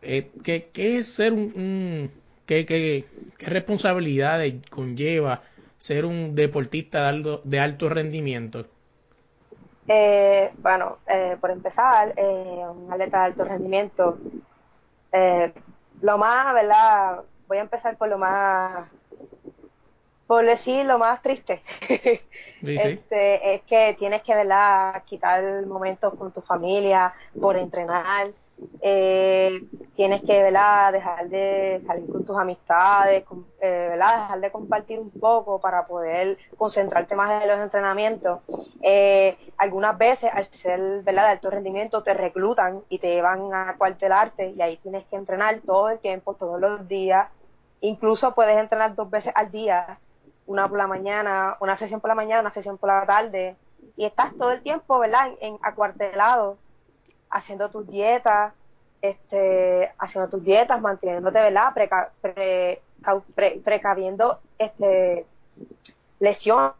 Eh, 0.00 0.30
¿qué, 0.44 0.68
¿qué, 0.72 0.98
es 0.98 1.14
ser 1.14 1.32
un... 1.32 2.10
qué, 2.46 2.64
qué, 2.66 3.04
qué 3.38 3.46
responsabilidades 3.46 4.54
conlleva 4.70 5.42
ser 5.78 6.04
un 6.04 6.34
deportista 6.36 7.02
de 7.02 7.08
alto, 7.08 7.40
de 7.44 7.58
alto 7.58 7.88
rendimiento? 7.88 8.66
Eh, 9.88 10.52
bueno, 10.58 10.98
eh, 11.08 11.36
por 11.40 11.50
empezar, 11.50 12.14
eh, 12.16 12.64
un 12.70 12.92
atleta 12.92 13.18
de 13.18 13.24
alto 13.24 13.44
rendimiento, 13.44 14.18
eh, 15.10 15.52
lo 16.00 16.18
más, 16.18 16.54
¿verdad? 16.54 17.22
Voy 17.48 17.58
a 17.58 17.62
empezar 17.62 17.96
por 17.96 18.08
lo 18.08 18.18
más 18.18 18.88
por 20.32 20.46
decir 20.46 20.86
lo 20.86 20.96
más 20.98 21.20
triste, 21.20 21.60
este, 22.62 23.54
es 23.54 23.62
que 23.64 23.94
tienes 23.98 24.22
que 24.22 24.34
¿verdad? 24.34 25.02
quitar 25.04 25.66
momentos 25.66 26.14
con 26.14 26.32
tu 26.32 26.40
familia 26.40 27.12
por 27.38 27.58
entrenar, 27.58 28.28
eh, 28.80 29.60
tienes 29.94 30.22
que 30.22 30.42
¿verdad? 30.42 30.90
dejar 30.90 31.28
de 31.28 31.82
salir 31.86 32.10
con 32.10 32.24
tus 32.24 32.34
amistades, 32.34 33.24
eh, 33.60 33.88
¿verdad? 33.90 34.22
dejar 34.22 34.40
de 34.40 34.50
compartir 34.50 35.00
un 35.00 35.10
poco 35.10 35.60
para 35.60 35.86
poder 35.86 36.38
concentrarte 36.56 37.14
más 37.14 37.42
en 37.42 37.48
los 37.50 37.60
entrenamientos. 37.60 38.40
Eh, 38.80 39.36
algunas 39.58 39.98
veces 39.98 40.30
al 40.32 40.46
ser 40.62 41.02
¿verdad? 41.02 41.24
de 41.24 41.30
alto 41.32 41.50
rendimiento 41.50 42.02
te 42.02 42.14
reclutan 42.14 42.80
y 42.88 43.00
te 43.00 43.08
llevan 43.08 43.52
a 43.52 43.74
cuartelarte 43.76 44.54
y 44.56 44.62
ahí 44.62 44.78
tienes 44.78 45.04
que 45.08 45.16
entrenar 45.16 45.60
todo 45.60 45.90
el 45.90 45.98
tiempo, 45.98 46.32
todos 46.32 46.58
los 46.58 46.88
días. 46.88 47.28
Incluso 47.82 48.34
puedes 48.34 48.56
entrenar 48.56 48.94
dos 48.94 49.10
veces 49.10 49.32
al 49.34 49.50
día 49.50 49.98
una 50.46 50.68
por 50.68 50.78
la 50.78 50.86
mañana, 50.86 51.56
una 51.60 51.76
sesión 51.78 52.00
por 52.00 52.08
la 52.08 52.14
mañana, 52.14 52.40
una 52.40 52.52
sesión 52.52 52.78
por 52.78 52.88
la 52.88 53.06
tarde, 53.06 53.56
y 53.96 54.04
estás 54.04 54.34
todo 54.36 54.52
el 54.52 54.62
tiempo, 54.62 54.98
¿verdad?, 54.98 55.30
en, 55.40 55.58
acuartelado, 55.62 56.56
haciendo 57.30 57.70
tus 57.70 57.86
dietas, 57.88 58.52
este, 59.00 59.90
haciendo 59.98 60.30
tus 60.30 60.44
dietas, 60.44 60.80
manteniéndote, 60.80 61.38
¿verdad?, 61.38 61.72
precaviendo 63.64 64.38
este, 64.58 65.26
lesiones, 66.20 66.74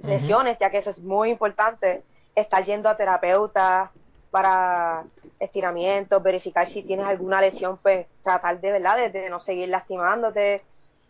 lesiones, 0.00 0.58
ya 0.58 0.70
que 0.70 0.78
eso 0.78 0.90
es 0.90 0.98
muy 0.98 1.30
importante, 1.30 2.02
estar 2.34 2.64
yendo 2.64 2.88
a 2.88 2.96
terapeuta 2.96 3.90
para 4.30 5.04
estiramientos, 5.38 6.22
verificar 6.22 6.68
si 6.68 6.82
tienes 6.82 7.06
alguna 7.06 7.40
lesión, 7.40 7.78
pues 7.78 8.06
tratar 8.22 8.60
de, 8.60 8.72
¿verdad?, 8.72 9.10
de 9.10 9.30
no 9.30 9.40
seguir 9.40 9.68
lastimándote, 9.68 10.62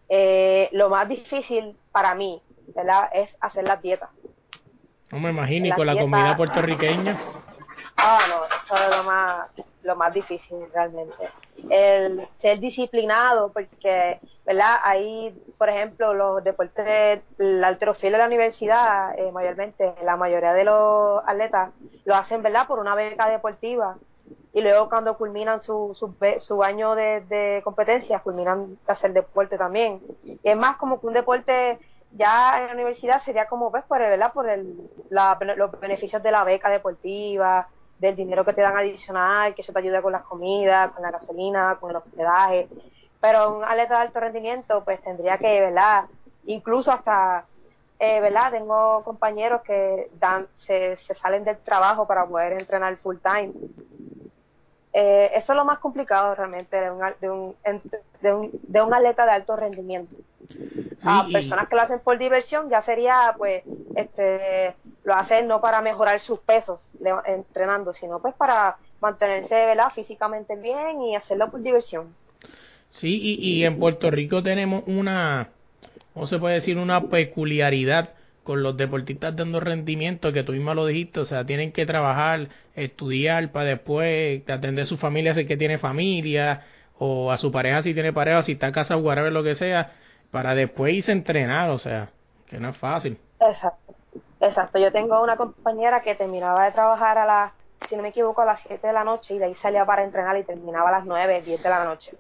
eh, 0.09 0.69
lo 0.73 0.89
más 0.89 1.09
difícil 1.09 1.77
para 1.93 2.15
mí, 2.15 2.41
¿verdad? 2.75 3.09
Es 3.13 3.35
hacer 3.41 3.65
las 3.65 3.81
dietas. 3.83 4.11
No 5.11 5.21
me 5.21 5.31
imagino, 5.31 5.67
y 5.67 5.73
con 5.73 5.87
la 5.87 5.97
comida 5.97 6.37
puertorriqueña. 6.37 7.19
Ah, 7.97 8.19
no, 8.29 8.45
eso 8.47 8.85
es 8.85 8.97
lo 8.97 9.05
más, 9.05 9.49
lo 9.83 9.97
más 9.97 10.13
difícil 10.13 10.59
realmente. 10.73 11.29
El 11.71 12.27
ser 12.41 12.59
disciplinado, 12.59 13.53
porque, 13.53 14.19
¿verdad? 14.45 14.81
Ahí, 14.83 15.33
por 15.57 15.69
ejemplo, 15.69 16.13
los 16.13 16.43
deportes, 16.43 17.23
la 17.39 17.69
alterofil 17.69 18.13
de 18.13 18.19
la 18.19 18.27
universidad, 18.27 19.19
eh, 19.19 19.31
mayormente, 19.31 19.95
la 20.03 20.17
mayoría 20.17 20.53
de 20.53 20.65
los 20.65 21.23
atletas 21.27 21.71
lo 22.05 22.17
hacen, 22.17 22.43
¿verdad? 22.43 22.67
Por 22.67 22.81
una 22.81 22.95
beca 22.95 23.29
deportiva 23.29 23.97
y 24.53 24.61
luego 24.61 24.89
cuando 24.89 25.17
culminan 25.17 25.61
su, 25.61 25.95
su, 25.95 26.15
su 26.39 26.63
año 26.63 26.95
de, 26.95 27.23
de, 27.23 27.61
competencia, 27.65 28.21
culminan 28.21 28.79
de 28.87 28.93
hacer 28.93 29.13
deporte 29.13 29.59
también. 29.59 30.01
Y 30.23 30.39
es 30.43 30.57
más 30.57 30.77
como 30.77 31.01
que 31.01 31.07
un 31.09 31.13
deporte 31.13 31.79
ya 32.13 32.61
en 32.61 32.67
la 32.69 32.75
universidad 32.75 33.23
sería 33.23 33.47
como, 33.47 33.71
ves, 33.71 33.85
por, 33.85 33.99
¿verdad? 33.99 34.33
por 34.33 34.49
el, 34.49 34.89
los 35.11 35.81
beneficios 35.81 36.23
de 36.23 36.31
la 36.31 36.45
beca 36.45 36.69
deportiva, 36.69 37.69
del 37.99 38.15
dinero 38.15 38.45
que 38.45 38.53
te 38.53 38.61
dan 38.61 38.77
adicional, 38.77 39.55
que 39.55 39.63
eso 39.63 39.73
te 39.73 39.79
ayuda 39.81 40.03
con 40.03 40.13
las 40.13 40.23
comidas, 40.23 40.93
con 40.93 41.03
la 41.03 41.11
gasolina, 41.11 41.77
con 41.81 41.91
el 41.91 41.97
hospedaje. 41.97 42.69
Pero 43.21 43.57
un 43.57 43.65
atleta 43.65 43.95
de 43.95 44.03
alto 44.03 44.21
rendimiento, 44.21 44.85
pues 44.85 45.03
tendría 45.03 45.39
que, 45.39 45.61
¿verdad? 45.61 46.05
Incluso 46.47 46.93
hasta, 46.93 47.47
eh, 47.99 48.21
¿verdad? 48.21 48.53
Tengo 48.53 49.03
compañeros 49.05 49.63
que 49.63 50.11
dan, 50.19 50.47
se, 50.67 50.97
se 50.99 51.15
salen 51.15 51.45
del 51.45 51.59
trabajo 51.59 52.07
para 52.07 52.27
poder 52.27 52.53
entrenar 52.55 52.97
full 52.99 53.17
time 53.19 53.53
eh, 54.97 55.33
eso 55.35 55.53
es 55.53 55.57
lo 55.57 55.65
más 55.65 55.81
complicado 55.81 56.37
realmente 56.37 56.81
de 56.81 56.89
un, 56.89 57.01
de 57.21 57.29
un, 57.29 57.55
de 58.23 58.33
un, 58.33 58.51
de 58.63 58.81
un 58.81 58.95
atleta 58.95 59.25
de 59.25 59.33
alto 59.33 59.57
rendimiento. 59.57 60.15
a 61.03 61.27
personas 61.33 61.69
que 61.69 61.75
lo 61.75 61.83
hacen 61.83 61.99
por 61.99 62.17
diversión 62.17 62.71
ya 62.71 62.81
sería, 62.83 63.35
pues, 63.37 63.65
este, 63.97 64.77
lo 65.03 65.15
hacen 65.15 65.49
no 65.49 65.61
para 65.61 65.83
mejorar 65.83 66.21
sus 66.21 66.39
pesos 66.39 66.79
entrenando, 67.27 67.93
sino 67.93 68.21
pues 68.21 68.35
para 68.37 68.77
mantenerse, 69.01 69.53
¿verdad? 69.67 69.91
Físicamente 69.93 70.55
bien 70.55 71.03
y 71.03 71.17
hacerlo 71.17 71.51
por 71.51 71.61
diversión. 71.61 72.15
Sí, 72.91 73.19
y, 73.21 73.35
y 73.43 73.65
en 73.65 73.81
Puerto 73.81 74.13
Rico 74.13 74.45
tenemos 74.45 74.85
una, 74.87 75.51
¿cómo 76.15 76.27
se 76.27 76.39
puede 76.39 76.55
decir? 76.55 76.79
Una 76.79 77.03
peculiaridad 77.09 78.11
con 78.45 78.63
los 78.63 78.77
deportistas 78.77 79.35
dando 79.37 79.61
rendimiento, 79.61 80.33
que 80.33 80.43
tú 80.43 80.53
misma 80.53 80.75
lo 80.75 80.87
dijiste, 80.87 81.21
o 81.21 81.25
sea, 81.25 81.45
tienen 81.45 81.73
que 81.73 81.87
trabajar, 81.87 82.49
estudiar 82.75 83.51
para 83.53 83.71
después 83.71 84.49
atender 84.49 84.85
a 84.85 84.87
su 84.87 84.97
familia 84.97 85.35
si 85.35 85.47
que 85.47 85.57
tiene 85.57 85.79
familia, 85.79 86.63
o 86.99 87.33
a 87.33 87.39
su 87.39 87.51
pareja 87.51 87.83
si 87.83 87.95
tiene 87.95 88.13
pareja, 88.13 88.43
si 88.43 88.53
está 88.53 88.73
casa 88.73 88.97
o 88.97 89.01
whatever, 89.01 89.33
lo 89.33 89.43
que 89.43 89.55
sea, 89.55 89.93
para 90.31 90.55
después 90.55 90.95
irse 90.95 91.13
a 91.13 91.15
entrenar, 91.15 91.71
o 91.71 91.79
sea, 91.79 92.11
que 92.47 92.59
no 92.59 92.69
es 92.69 92.77
fácil. 92.77 93.19
Exacto, 93.41 93.95
exacto. 94.41 94.79
Yo 94.79 94.93
tengo 94.93 95.23
una 95.23 95.37
compañera 95.37 96.03
que 96.03 96.15
terminaba 96.15 96.65
de 96.65 96.73
trabajar 96.73 97.19
a 97.19 97.27
las, 97.27 97.53
si 97.89 97.97
no 97.97 98.03
me 98.03 98.09
equivoco, 98.09 98.43
a 98.43 98.47
las 98.47 98.61
7 98.67 98.87
de 98.87 98.93
la 98.93 99.05
noche 99.05 99.35
y 99.35 99.39
de 99.39 99.47
ahí 99.47 99.55
salía 99.57 99.85
para 99.85 100.05
entrenar 100.05 100.37
y 100.39 100.45
terminaba 100.45 100.91
a 100.91 100.93
las 100.93 101.05
9, 101.05 101.43
10 101.43 101.63
de 101.63 101.69
la 101.69 101.85
noche. 101.85 102.13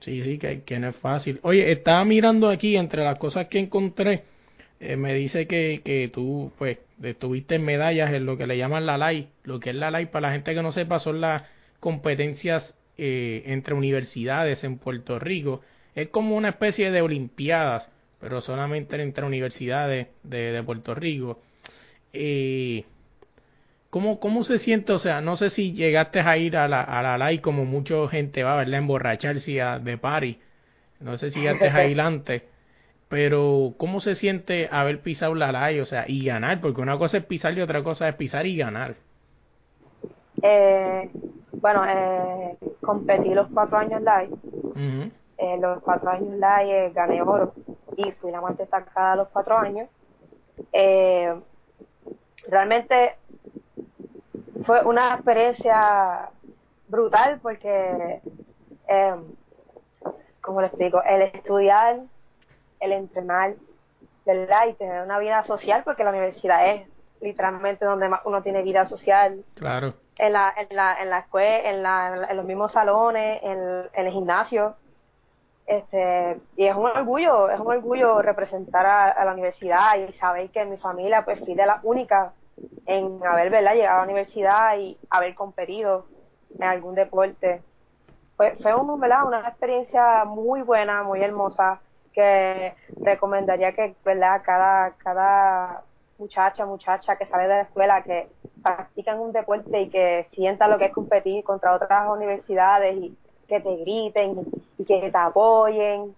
Sí, 0.00 0.22
sí, 0.22 0.38
que, 0.38 0.62
que 0.62 0.78
no 0.78 0.88
es 0.90 0.96
fácil. 0.96 1.40
Oye, 1.42 1.72
estaba 1.72 2.04
mirando 2.04 2.48
aquí 2.48 2.76
entre 2.76 3.02
las 3.04 3.18
cosas 3.18 3.48
que 3.48 3.58
encontré, 3.58 4.24
eh, 4.80 4.96
me 4.96 5.14
dice 5.14 5.46
que, 5.46 5.80
que 5.84 6.08
tú, 6.12 6.52
pues, 6.58 6.78
estuviste 7.02 7.54
en 7.56 7.64
medallas 7.64 8.12
en 8.12 8.26
lo 8.26 8.36
que 8.36 8.46
le 8.46 8.58
llaman 8.58 8.86
la 8.86 8.98
LAI. 8.98 9.28
Lo 9.44 9.58
que 9.60 9.70
es 9.70 9.76
la 9.76 9.90
LAI, 9.90 10.06
para 10.06 10.28
la 10.28 10.32
gente 10.34 10.54
que 10.54 10.62
no 10.62 10.72
sepa, 10.72 10.98
son 10.98 11.20
las 11.20 11.44
competencias 11.80 12.74
eh, 12.98 13.42
entre 13.46 13.74
universidades 13.74 14.64
en 14.64 14.78
Puerto 14.78 15.18
Rico. 15.18 15.62
Es 15.94 16.08
como 16.08 16.36
una 16.36 16.50
especie 16.50 16.90
de 16.90 17.00
olimpiadas, 17.02 17.90
pero 18.20 18.40
solamente 18.40 19.00
entre 19.00 19.24
universidades 19.24 20.08
de, 20.22 20.52
de 20.52 20.62
Puerto 20.62 20.94
Rico. 20.94 21.40
Eh, 22.12 22.84
¿cómo, 23.96 24.20
¿Cómo 24.20 24.44
se 24.44 24.58
siente? 24.58 24.92
O 24.92 24.98
sea, 24.98 25.22
no 25.22 25.38
sé 25.38 25.48
si 25.48 25.72
llegaste 25.72 26.20
a 26.20 26.36
ir 26.36 26.58
a 26.58 26.68
la, 26.68 26.82
a 26.82 27.02
la 27.02 27.16
LAI 27.16 27.38
como 27.38 27.64
mucha 27.64 27.94
gente 28.08 28.42
va, 28.42 28.56
¿verdad? 28.56 28.80
Emborracharse 28.80 29.62
a, 29.62 29.78
de 29.78 29.96
party. 29.96 30.38
No 31.00 31.16
sé 31.16 31.30
si 31.30 31.40
llegaste 31.40 31.70
a 31.70 31.86
ir 31.86 31.98
antes. 32.02 32.42
pero 33.08 33.72
¿cómo 33.78 34.00
se 34.00 34.14
siente 34.14 34.68
haber 34.70 35.00
pisado 35.00 35.34
la 35.34 35.50
LAI, 35.50 35.80
o 35.80 35.86
sea, 35.86 36.04
y 36.06 36.26
ganar? 36.26 36.60
Porque 36.60 36.82
una 36.82 36.98
cosa 36.98 37.16
es 37.16 37.24
pisar 37.24 37.56
y 37.56 37.62
otra 37.62 37.82
cosa 37.82 38.06
es 38.06 38.14
pisar 38.16 38.44
y 38.44 38.58
ganar. 38.58 38.96
Eh, 40.42 41.10
bueno, 41.52 41.82
eh, 41.88 42.54
competí 42.82 43.30
los 43.32 43.48
cuatro 43.48 43.78
años 43.78 44.02
live. 44.02 44.36
Eh, 45.38 45.56
los 45.58 45.82
cuatro 45.82 46.10
años 46.10 46.34
live 46.34 46.90
gané 46.94 47.22
oro 47.22 47.54
y 47.96 48.12
fui 48.12 48.30
la 48.30 48.42
más 48.42 48.58
destacada 48.58 49.16
los 49.16 49.28
cuatro 49.28 49.56
años. 49.56 49.88
realmente 52.46 53.14
fue 54.66 54.84
una 54.84 55.14
experiencia 55.14 56.28
brutal 56.88 57.38
porque, 57.40 58.20
como 60.40 60.60
le 60.60 60.66
explico, 60.66 61.02
el 61.02 61.22
estudiar, 61.22 62.00
el 62.80 62.92
entrenar, 62.92 63.54
¿verdad? 64.24 64.68
Y 64.68 64.74
tener 64.74 65.02
una 65.02 65.18
vida 65.18 65.44
social 65.44 65.82
porque 65.84 66.04
la 66.04 66.10
universidad 66.10 66.68
es 66.68 66.88
literalmente 67.20 67.84
donde 67.84 68.08
más 68.08 68.20
uno 68.24 68.42
tiene 68.42 68.62
vida 68.62 68.86
social. 68.88 69.44
Claro 69.54 69.94
en 70.18 70.32
la, 70.32 70.52
en 70.56 70.76
la, 70.76 71.02
en 71.02 71.10
la 71.10 71.18
escuela, 71.20 71.70
en, 71.70 71.82
la, 71.82 72.26
en 72.30 72.36
los 72.36 72.46
mismos 72.46 72.72
salones, 72.72 73.40
en, 73.42 73.88
el 73.92 74.12
gimnasio. 74.12 74.76
Este, 75.66 76.38
y 76.56 76.66
es 76.66 76.76
un 76.76 76.86
orgullo, 76.86 77.50
es 77.50 77.58
un 77.58 77.66
orgullo 77.66 78.22
representar 78.22 78.86
a, 78.86 79.24
la 79.24 79.32
universidad 79.32 79.96
y 79.96 80.12
saber 80.14 80.50
que 80.50 80.64
mi 80.64 80.76
familia 80.76 81.24
pues 81.24 81.40
fui 81.40 81.54
de 81.54 81.66
la 81.66 81.80
única 81.82 82.32
en 82.86 83.20
haber 83.26 83.50
¿verdad? 83.50 83.74
llegado 83.74 83.96
a 83.96 83.98
la 83.98 84.04
universidad 84.04 84.78
y 84.78 84.96
haber 85.10 85.34
competido 85.34 86.06
en 86.54 86.64
algún 86.64 86.94
deporte. 86.94 87.62
Fue, 88.36 88.56
fue 88.62 88.74
un, 88.74 89.00
¿verdad? 89.00 89.26
una 89.26 89.40
experiencia 89.40 90.24
muy 90.24 90.62
buena, 90.62 91.02
muy 91.02 91.22
hermosa, 91.22 91.80
que 92.12 92.74
recomendaría 93.00 93.72
que 93.72 93.94
¿verdad? 94.04 94.42
cada, 94.44 94.92
cada 94.92 95.82
muchacha, 96.18 96.64
muchacha 96.64 97.16
que 97.16 97.26
sale 97.26 97.44
de 97.44 97.48
la 97.48 97.60
escuela, 97.62 98.02
que 98.02 98.28
practican 98.62 99.18
un 99.20 99.32
deporte 99.32 99.82
y 99.82 99.90
que 99.90 100.26
sientan 100.32 100.70
lo 100.70 100.78
que 100.78 100.86
es 100.86 100.92
competir 100.92 101.44
contra 101.44 101.74
otras 101.74 102.08
universidades 102.08 102.96
y 102.96 103.16
que 103.48 103.60
te 103.60 103.76
griten 103.76 104.46
y 104.78 104.84
que 104.84 105.10
te 105.10 105.18
apoyen. 105.18 106.14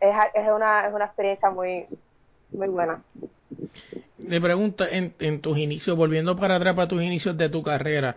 Es, 0.00 0.14
es, 0.34 0.48
una, 0.50 0.86
es 0.86 0.94
una 0.94 1.06
experiencia 1.06 1.50
muy, 1.50 1.86
muy 2.52 2.68
buena. 2.68 3.02
Le 4.28 4.42
pregunto, 4.42 4.84
en, 4.86 5.40
tus 5.40 5.56
inicios, 5.56 5.96
volviendo 5.96 6.36
para 6.36 6.56
atrás 6.56 6.74
para 6.74 6.86
tus 6.86 7.02
inicios 7.02 7.36
de 7.38 7.48
tu 7.48 7.62
carrera, 7.62 8.16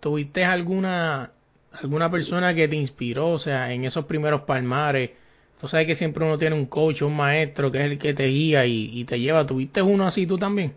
¿tuviste 0.00 0.44
alguna, 0.44 1.30
alguna 1.72 2.10
persona 2.10 2.54
que 2.54 2.68
te 2.68 2.76
inspiró, 2.76 3.30
o 3.30 3.38
sea, 3.38 3.72
en 3.72 3.86
esos 3.86 4.04
primeros 4.04 4.42
palmares? 4.42 5.12
Tú 5.58 5.66
sabes 5.66 5.86
que 5.86 5.94
siempre 5.94 6.26
uno 6.26 6.36
tiene 6.36 6.54
un 6.54 6.66
coach, 6.66 7.00
un 7.00 7.16
maestro 7.16 7.72
que 7.72 7.78
es 7.78 7.90
el 7.90 7.98
que 7.98 8.12
te 8.12 8.26
guía 8.26 8.66
y, 8.66 8.90
y 8.92 9.04
te 9.06 9.18
lleva. 9.18 9.46
¿Tuviste 9.46 9.80
uno 9.80 10.06
así 10.06 10.26
tú 10.26 10.36
también? 10.36 10.74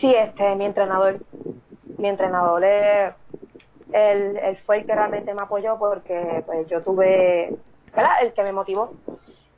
Sí, 0.00 0.14
este, 0.14 0.54
mi 0.54 0.64
entrenador, 0.64 1.20
mi 1.98 2.08
entrenador 2.08 2.64
él 2.64 4.58
fue 4.64 4.78
el 4.78 4.86
que 4.86 4.94
realmente 4.94 5.34
me 5.34 5.42
apoyó 5.42 5.78
porque 5.78 6.42
pues 6.46 6.66
yo 6.68 6.82
tuve, 6.82 7.54
¿verdad? 7.94 8.12
El 8.22 8.32
que 8.32 8.42
me 8.42 8.52
motivó, 8.52 8.94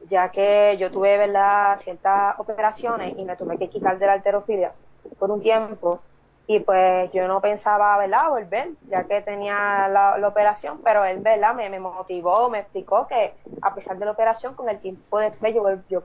ya 0.08 0.30
que 0.30 0.76
yo 0.78 0.90
tuve, 0.90 1.16
¿verdad? 1.18 1.80
Ciertas 1.80 2.38
operaciones 2.38 3.14
y 3.16 3.24
me 3.24 3.36
tuve 3.36 3.58
que 3.58 3.68
quitar 3.68 3.98
de 3.98 4.06
la 4.06 4.12
alterofilia 4.14 4.72
por 5.18 5.30
un 5.30 5.40
tiempo 5.42 6.00
y 6.46 6.60
pues 6.60 7.12
yo 7.12 7.28
no 7.28 7.40
pensaba, 7.40 7.98
¿verdad? 7.98 8.30
Volver, 8.30 8.70
ya 8.88 9.04
que 9.04 9.20
tenía 9.20 9.86
la, 9.88 10.26
operación, 10.26 10.80
pero 10.82 11.04
él, 11.04 11.18
¿verdad? 11.18 11.54
Me, 11.54 11.78
motivó, 11.78 12.48
me 12.48 12.60
explicó 12.60 13.06
que 13.06 13.34
a 13.60 13.74
pesar 13.74 13.98
de 13.98 14.06
la 14.06 14.12
operación, 14.12 14.54
con 14.54 14.68
el 14.68 14.78
tiempo 14.78 15.18
después 15.18 15.54
yo, 15.54 15.62
yo 15.90 16.02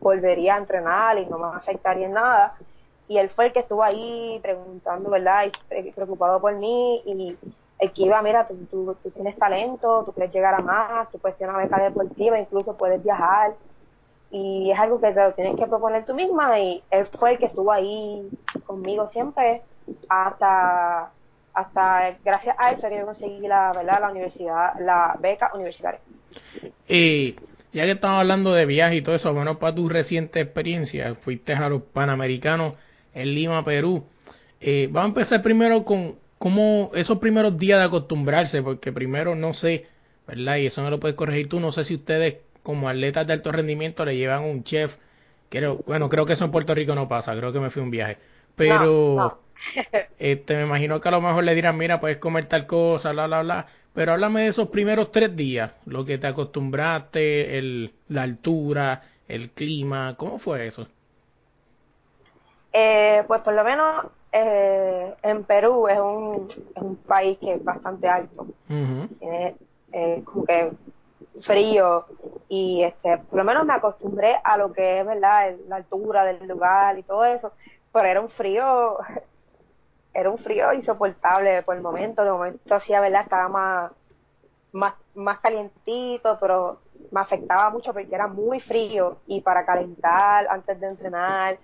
volvería 0.00 0.54
a 0.54 0.58
entrenar 0.58 1.18
y 1.18 1.26
no 1.26 1.38
me 1.38 1.56
afectaría 1.56 2.06
en 2.06 2.14
nada 2.14 2.54
y 3.08 3.18
él 3.18 3.28
fue 3.28 3.46
el 3.46 3.52
que 3.52 3.60
estuvo 3.60 3.82
ahí 3.82 4.38
preguntando, 4.42 5.10
¿verdad? 5.10 5.44
Y 5.70 5.90
preocupado 5.92 6.40
por 6.40 6.54
mí 6.54 7.02
y 7.04 7.36
iba, 7.96 8.22
mira, 8.22 8.46
tú, 8.48 8.96
tú, 9.02 9.10
tienes 9.10 9.36
talento, 9.36 10.04
tú 10.04 10.12
quieres 10.12 10.32
llegar 10.32 10.54
a 10.54 10.60
más, 10.60 11.10
tú 11.10 11.18
puedes 11.18 11.36
tener 11.38 11.54
una 11.54 11.64
beca 11.64 11.82
deportiva, 11.82 12.38
incluso 12.38 12.76
puedes 12.76 13.02
viajar. 13.02 13.54
Y 14.30 14.70
es 14.70 14.78
algo 14.78 15.00
que 15.00 15.12
te 15.12 15.20
lo 15.20 15.32
tienes 15.32 15.56
que 15.56 15.66
proponer 15.66 16.04
tú 16.04 16.14
misma 16.14 16.58
y 16.58 16.82
él 16.90 17.06
fue 17.18 17.32
el 17.32 17.38
que 17.38 17.46
estuvo 17.46 17.70
ahí 17.70 18.28
conmigo 18.66 19.08
siempre 19.10 19.62
hasta 20.08 21.10
hasta 21.52 22.16
gracias 22.24 22.56
a 22.58 22.72
eso 22.72 22.88
que 22.88 22.98
yo 22.98 23.06
conseguí 23.06 23.46
la 23.46 23.72
verdad 23.72 24.00
la 24.00 24.10
universidad 24.10 24.72
la 24.80 25.16
beca 25.20 25.52
universitaria. 25.54 26.00
Y 26.88 27.36
ya 27.72 27.84
que 27.84 27.92
estamos 27.92 28.18
hablando 28.18 28.52
de 28.52 28.66
viaje 28.66 28.96
y 28.96 29.02
todo 29.02 29.14
eso 29.14 29.32
bueno 29.32 29.60
para 29.60 29.74
tu 29.74 29.88
reciente 29.88 30.40
experiencia 30.40 31.14
fuiste 31.14 31.52
a 31.52 31.68
los 31.68 31.82
panamericanos 31.82 32.74
en 33.14 33.34
Lima, 33.34 33.64
Perú. 33.64 34.04
Eh, 34.60 34.88
vamos 34.90 35.04
a 35.04 35.08
empezar 35.10 35.42
primero 35.42 35.84
con 35.84 36.16
cómo 36.44 36.90
esos 36.92 37.20
primeros 37.20 37.56
días 37.56 37.78
de 37.78 37.86
acostumbrarse, 37.86 38.62
porque 38.62 38.92
primero 38.92 39.34
no 39.34 39.54
sé, 39.54 39.86
¿verdad? 40.26 40.56
Y 40.56 40.66
eso 40.66 40.82
no 40.82 40.90
lo 40.90 41.00
puedes 41.00 41.16
corregir 41.16 41.48
tú, 41.48 41.58
no 41.58 41.72
sé 41.72 41.86
si 41.86 41.94
ustedes 41.94 42.36
como 42.62 42.90
atletas 42.90 43.26
de 43.26 43.32
alto 43.32 43.50
rendimiento 43.50 44.04
le 44.04 44.14
llevan 44.14 44.44
un 44.44 44.62
chef. 44.62 44.94
Creo, 45.48 45.78
bueno, 45.86 46.10
creo 46.10 46.26
que 46.26 46.34
eso 46.34 46.44
en 46.44 46.50
Puerto 46.50 46.74
Rico 46.74 46.94
no 46.94 47.08
pasa, 47.08 47.34
creo 47.34 47.50
que 47.50 47.60
me 47.60 47.70
fui 47.70 47.80
un 47.80 47.90
viaje. 47.90 48.18
Pero 48.56 49.40
este, 50.18 50.56
me 50.56 50.64
imagino 50.64 51.00
que 51.00 51.08
a 51.08 51.12
lo 51.12 51.22
mejor 51.22 51.44
le 51.44 51.54
dirán, 51.54 51.78
mira, 51.78 51.98
puedes 51.98 52.18
comer 52.18 52.44
tal 52.44 52.66
cosa, 52.66 53.12
bla, 53.12 53.26
bla, 53.26 53.40
bla. 53.40 53.66
Pero 53.94 54.12
háblame 54.12 54.42
de 54.42 54.48
esos 54.48 54.68
primeros 54.68 55.12
tres 55.12 55.34
días, 55.34 55.72
lo 55.86 56.04
que 56.04 56.18
te 56.18 56.26
acostumbraste, 56.26 57.56
el, 57.56 57.94
la 58.08 58.20
altura, 58.20 59.04
el 59.28 59.48
clima, 59.48 60.14
¿cómo 60.18 60.38
fue 60.38 60.66
eso? 60.66 60.88
Eh, 62.70 63.22
pues 63.26 63.40
por 63.40 63.54
lo 63.54 63.64
menos 63.64 64.08
eh, 64.36 65.14
en 65.22 65.44
Perú 65.44 65.86
es 65.86 65.98
un, 66.00 66.50
es 66.74 66.82
un 66.82 66.96
país 66.96 67.38
que 67.38 67.54
es 67.54 67.64
bastante 67.64 68.08
alto. 68.08 68.46
Tiene 68.66 69.54
eh, 69.92 70.22
como 70.24 70.44
que 70.44 70.72
frío 71.42 72.04
y 72.48 72.82
este 72.82 73.18
por 73.18 73.38
lo 73.38 73.44
menos 73.44 73.64
me 73.64 73.74
acostumbré 73.74 74.36
a 74.42 74.56
lo 74.56 74.72
que 74.72 75.00
es 75.00 75.06
verdad 75.06 75.54
la 75.68 75.76
altura 75.76 76.24
del 76.24 76.46
lugar 76.46 76.96
y 76.98 77.02
todo 77.02 77.24
eso 77.24 77.52
pero 77.92 78.06
era 78.06 78.20
un 78.20 78.28
frío 78.28 78.98
era 80.14 80.30
un 80.30 80.38
frío 80.38 80.72
insoportable 80.72 81.62
por 81.62 81.76
el 81.76 81.82
momento. 81.82 82.24
De 82.24 82.30
momento 82.30 82.74
hacía 82.74 83.00
verdad 83.00 83.22
estaba 83.22 83.48
más 83.48 83.92
más 84.72 84.94
más 85.14 85.38
calientito 85.38 86.38
pero 86.40 86.80
me 87.12 87.20
afectaba 87.20 87.70
mucho 87.70 87.92
porque 87.92 88.12
era 88.12 88.26
muy 88.26 88.58
frío 88.58 89.18
y 89.28 89.42
para 89.42 89.64
calentar 89.64 90.48
antes 90.48 90.80
de 90.80 90.88
entrenar 90.88 91.58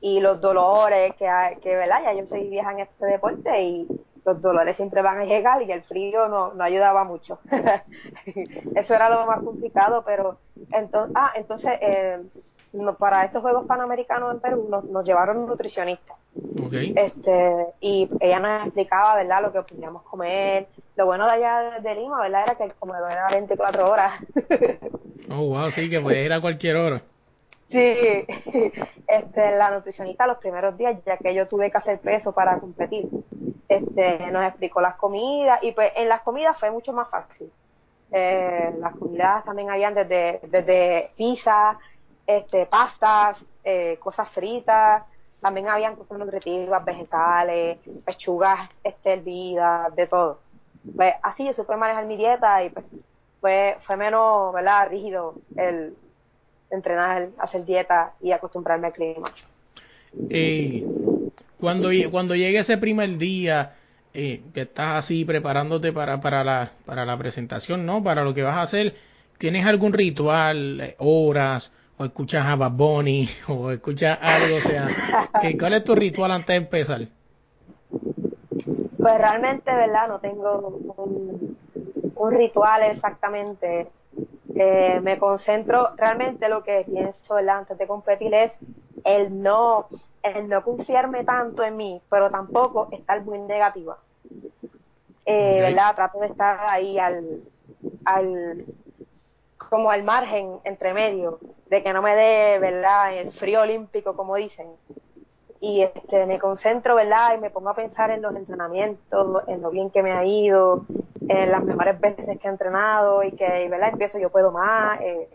y 0.00 0.20
los 0.20 0.40
dolores 0.40 1.14
que, 1.16 1.28
que 1.62 1.76
¿verdad? 1.76 2.02
Ya 2.04 2.12
yo 2.14 2.26
soy 2.26 2.48
vieja 2.48 2.72
en 2.72 2.80
este 2.80 3.06
deporte 3.06 3.62
y 3.62 3.86
los 4.24 4.40
dolores 4.40 4.76
siempre 4.76 5.02
van 5.02 5.18
a 5.18 5.24
llegar 5.24 5.62
y 5.62 5.72
el 5.72 5.82
frío 5.82 6.28
no, 6.28 6.52
no 6.54 6.64
ayudaba 6.64 7.04
mucho. 7.04 7.38
Eso 8.74 8.94
era 8.94 9.10
lo 9.10 9.26
más 9.26 9.42
complicado, 9.42 10.02
pero 10.04 10.38
entonces, 10.72 11.14
ah, 11.18 11.32
entonces 11.34 11.72
eh, 11.80 12.20
para 12.98 13.24
estos 13.24 13.42
Juegos 13.42 13.66
Panamericanos 13.66 14.34
en 14.34 14.40
Perú 14.40 14.68
nos, 14.70 14.84
nos 14.84 15.04
llevaron 15.04 15.38
un 15.38 15.46
nutricionista. 15.46 16.14
Este, 16.72 17.66
y 17.80 18.08
ella 18.20 18.38
nos 18.38 18.66
explicaba, 18.66 19.16
¿verdad?, 19.16 19.42
lo 19.42 19.52
que 19.52 19.62
podíamos 19.62 20.02
comer. 20.02 20.68
Lo 20.96 21.06
bueno 21.06 21.26
de 21.26 21.32
allá 21.32 21.80
de 21.80 21.94
Lima, 21.94 22.20
¿verdad?, 22.20 22.42
era 22.44 22.54
que 22.54 22.64
el 22.64 22.74
comedor 22.74 23.10
era 23.10 23.28
24 23.30 23.90
horas. 23.90 24.12
oh, 25.30 25.48
wow, 25.48 25.70
sí, 25.72 25.90
que 25.90 26.00
puede 26.00 26.24
ir 26.24 26.32
a 26.32 26.40
cualquier 26.40 26.76
hora. 26.76 27.02
Sí, 27.70 27.76
este, 29.06 29.56
la 29.56 29.70
nutricionista 29.70 30.26
los 30.26 30.38
primeros 30.38 30.76
días, 30.76 30.98
ya 31.06 31.16
que 31.16 31.32
yo 31.32 31.46
tuve 31.46 31.70
que 31.70 31.78
hacer 31.78 32.00
peso 32.00 32.32
para 32.32 32.58
competir, 32.58 33.08
este, 33.68 34.26
nos 34.32 34.44
explicó 34.44 34.80
las 34.80 34.96
comidas 34.96 35.62
y 35.62 35.70
pues 35.70 35.92
en 35.94 36.08
las 36.08 36.22
comidas 36.22 36.58
fue 36.58 36.70
mucho 36.72 36.92
más 36.92 37.08
fácil. 37.08 37.50
Eh, 38.10 38.74
las 38.78 38.96
comidas 38.96 39.44
también 39.44 39.70
habían 39.70 39.94
desde, 39.94 40.40
desde 40.48 41.10
pizza, 41.16 41.78
este, 42.26 42.66
pastas, 42.66 43.38
eh, 43.62 43.98
cosas 44.00 44.28
fritas, 44.30 45.04
también 45.40 45.68
habían 45.68 45.94
cosas 45.94 46.18
nutritivas, 46.18 46.84
vegetales, 46.84 47.78
pechugas 48.04 48.68
este, 48.82 49.12
hervidas, 49.12 49.94
de 49.94 50.08
todo. 50.08 50.40
Pues 50.96 51.14
así 51.22 51.44
yo 51.44 51.52
supe 51.52 51.76
manejar 51.76 52.04
mi 52.06 52.16
dieta 52.16 52.64
y 52.64 52.70
pues 52.70 52.84
fue, 53.40 53.78
fue 53.86 53.96
menos, 53.96 54.52
¿verdad?, 54.52 54.88
rígido 54.88 55.34
el, 55.56 55.94
entrenar, 56.70 57.28
hacer 57.38 57.64
dieta 57.64 58.12
y 58.20 58.32
acostumbrarme 58.32 58.88
al 58.88 58.92
clima. 58.92 59.32
Eh, 60.28 60.84
cuando, 61.58 61.90
cuando 62.10 62.34
llegue 62.34 62.58
ese 62.58 62.78
primer 62.78 63.16
día, 63.18 63.74
eh, 64.12 64.42
que 64.52 64.62
estás 64.62 65.04
así 65.04 65.24
preparándote 65.24 65.92
para, 65.92 66.20
para, 66.20 66.42
la, 66.42 66.72
para 66.84 67.04
la 67.04 67.16
presentación, 67.16 67.86
¿no? 67.86 68.02
Para 68.02 68.24
lo 68.24 68.34
que 68.34 68.42
vas 68.42 68.56
a 68.56 68.62
hacer, 68.62 68.94
¿tienes 69.38 69.66
algún 69.66 69.92
ritual, 69.92 70.94
horas, 70.98 71.72
o 71.96 72.04
escuchas 72.04 72.46
a 72.46 72.56
Bad 72.56 72.72
Bunny, 72.72 73.28
o 73.48 73.70
escuchas 73.70 74.18
algo, 74.20 74.56
o 74.56 74.60
sea, 74.60 74.88
¿cuál 75.58 75.74
es 75.74 75.84
tu 75.84 75.94
ritual 75.94 76.32
antes 76.32 76.48
de 76.48 76.56
empezar? 76.56 77.00
Pues 78.98 79.18
realmente, 79.18 79.70
¿verdad? 79.72 80.08
No 80.08 80.18
tengo 80.18 80.82
un, 80.96 81.56
un 82.16 82.32
ritual 82.32 82.82
exactamente 82.84 83.86
Eh, 84.54 85.00
me 85.02 85.18
concentro, 85.18 85.90
realmente 85.96 86.48
lo 86.48 86.62
que 86.62 86.84
pienso 86.90 87.36
antes 87.36 87.78
de 87.78 87.86
competir 87.86 88.34
es 88.34 88.52
el 89.04 89.42
no, 89.42 89.86
el 90.22 90.48
no 90.48 90.62
confiarme 90.64 91.24
tanto 91.24 91.62
en 91.62 91.76
mí, 91.76 92.00
pero 92.10 92.30
tampoco 92.30 92.88
estar 92.90 93.22
muy 93.22 93.38
negativa. 93.38 93.98
Eh, 95.24 95.60
¿Verdad? 95.60 95.94
Trato 95.94 96.18
de 96.18 96.26
estar 96.26 96.58
ahí 96.68 96.98
al, 96.98 97.42
al, 98.04 98.64
como 99.56 99.90
al 99.90 100.02
margen, 100.02 100.58
entre 100.64 100.92
medio, 100.92 101.38
de 101.66 101.82
que 101.82 101.92
no 101.92 102.02
me 102.02 102.16
dé, 102.16 102.58
¿verdad?, 102.58 103.16
el 103.16 103.30
frío 103.32 103.60
olímpico, 103.60 104.16
como 104.16 104.34
dicen. 104.34 104.66
Y 105.60 105.82
este, 105.82 106.26
me 106.26 106.38
concentro, 106.38 106.96
¿verdad?, 106.96 107.36
y 107.36 107.40
me 107.40 107.50
pongo 107.50 107.68
a 107.68 107.74
pensar 107.74 108.10
en 108.10 108.22
los 108.22 108.34
entrenamientos, 108.34 109.44
en 109.46 109.62
lo 109.62 109.70
bien 109.70 109.90
que 109.90 110.02
me 110.02 110.12
ha 110.12 110.24
ido, 110.24 110.86
en 111.30 111.52
las 111.52 111.62
mejores 111.62 112.00
veces 112.00 112.26
que 112.40 112.48
he 112.48 112.50
entrenado 112.50 113.22
y 113.22 113.30
que, 113.32 113.68
¿verdad?, 113.68 113.90
empiezo 113.92 114.18
yo 114.18 114.30
puedo 114.30 114.50
más, 114.50 115.00
eh, 115.00 115.28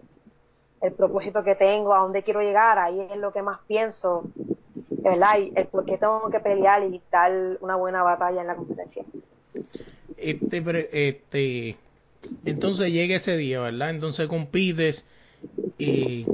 el 0.82 0.92
propósito 0.92 1.42
que 1.42 1.56
tengo, 1.56 1.96
a 1.96 2.00
dónde 2.00 2.22
quiero 2.22 2.42
llegar, 2.42 2.78
ahí 2.78 3.00
es 3.00 3.18
lo 3.18 3.32
que 3.32 3.42
más 3.42 3.60
pienso, 3.66 4.24
¿verdad?, 4.90 5.40
y 5.40 5.54
el 5.56 5.68
por 5.68 5.86
qué 5.86 5.98
tengo 5.98 6.30
que 6.30 6.42
pelear 6.42 6.84
y 6.84 7.02
dar 7.10 7.32
una 7.62 7.78
buena 7.78 8.04
batalla 8.04 8.42
en 8.42 8.48
la 8.48 8.56
competencia. 8.56 9.06
Este, 10.18 11.08
este, 11.08 11.78
entonces 12.44 12.92
llega 12.92 13.16
ese 13.16 13.38
día, 13.38 13.62
¿verdad? 13.62 13.92
Entonces 13.92 14.28
compites 14.28 15.08
y 15.78 16.26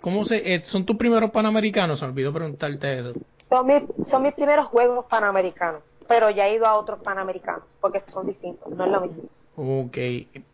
¿cómo 0.00 0.24
se 0.24 0.54
eh, 0.54 0.62
son 0.64 0.86
tus 0.86 0.96
primeros 0.96 1.30
panamericanos? 1.32 1.98
Se 1.98 2.06
olvidó 2.06 2.32
preguntarte 2.32 2.98
eso. 2.98 3.12
Son 3.50 3.66
mis, 3.66 3.82
son 4.08 4.22
mis 4.22 4.32
primeros 4.32 4.68
juegos 4.68 5.04
panamericanos, 5.04 5.82
pero 6.08 6.30
ya 6.30 6.48
he 6.48 6.54
ido 6.54 6.66
a 6.66 6.74
otros 6.74 7.00
panamericanos 7.02 7.64
porque 7.80 8.02
son 8.12 8.26
distintos, 8.26 8.70
no 8.70 8.84
es 8.84 8.90
lo 8.90 9.00
mismo. 9.00 9.22
Ok, 9.56 9.98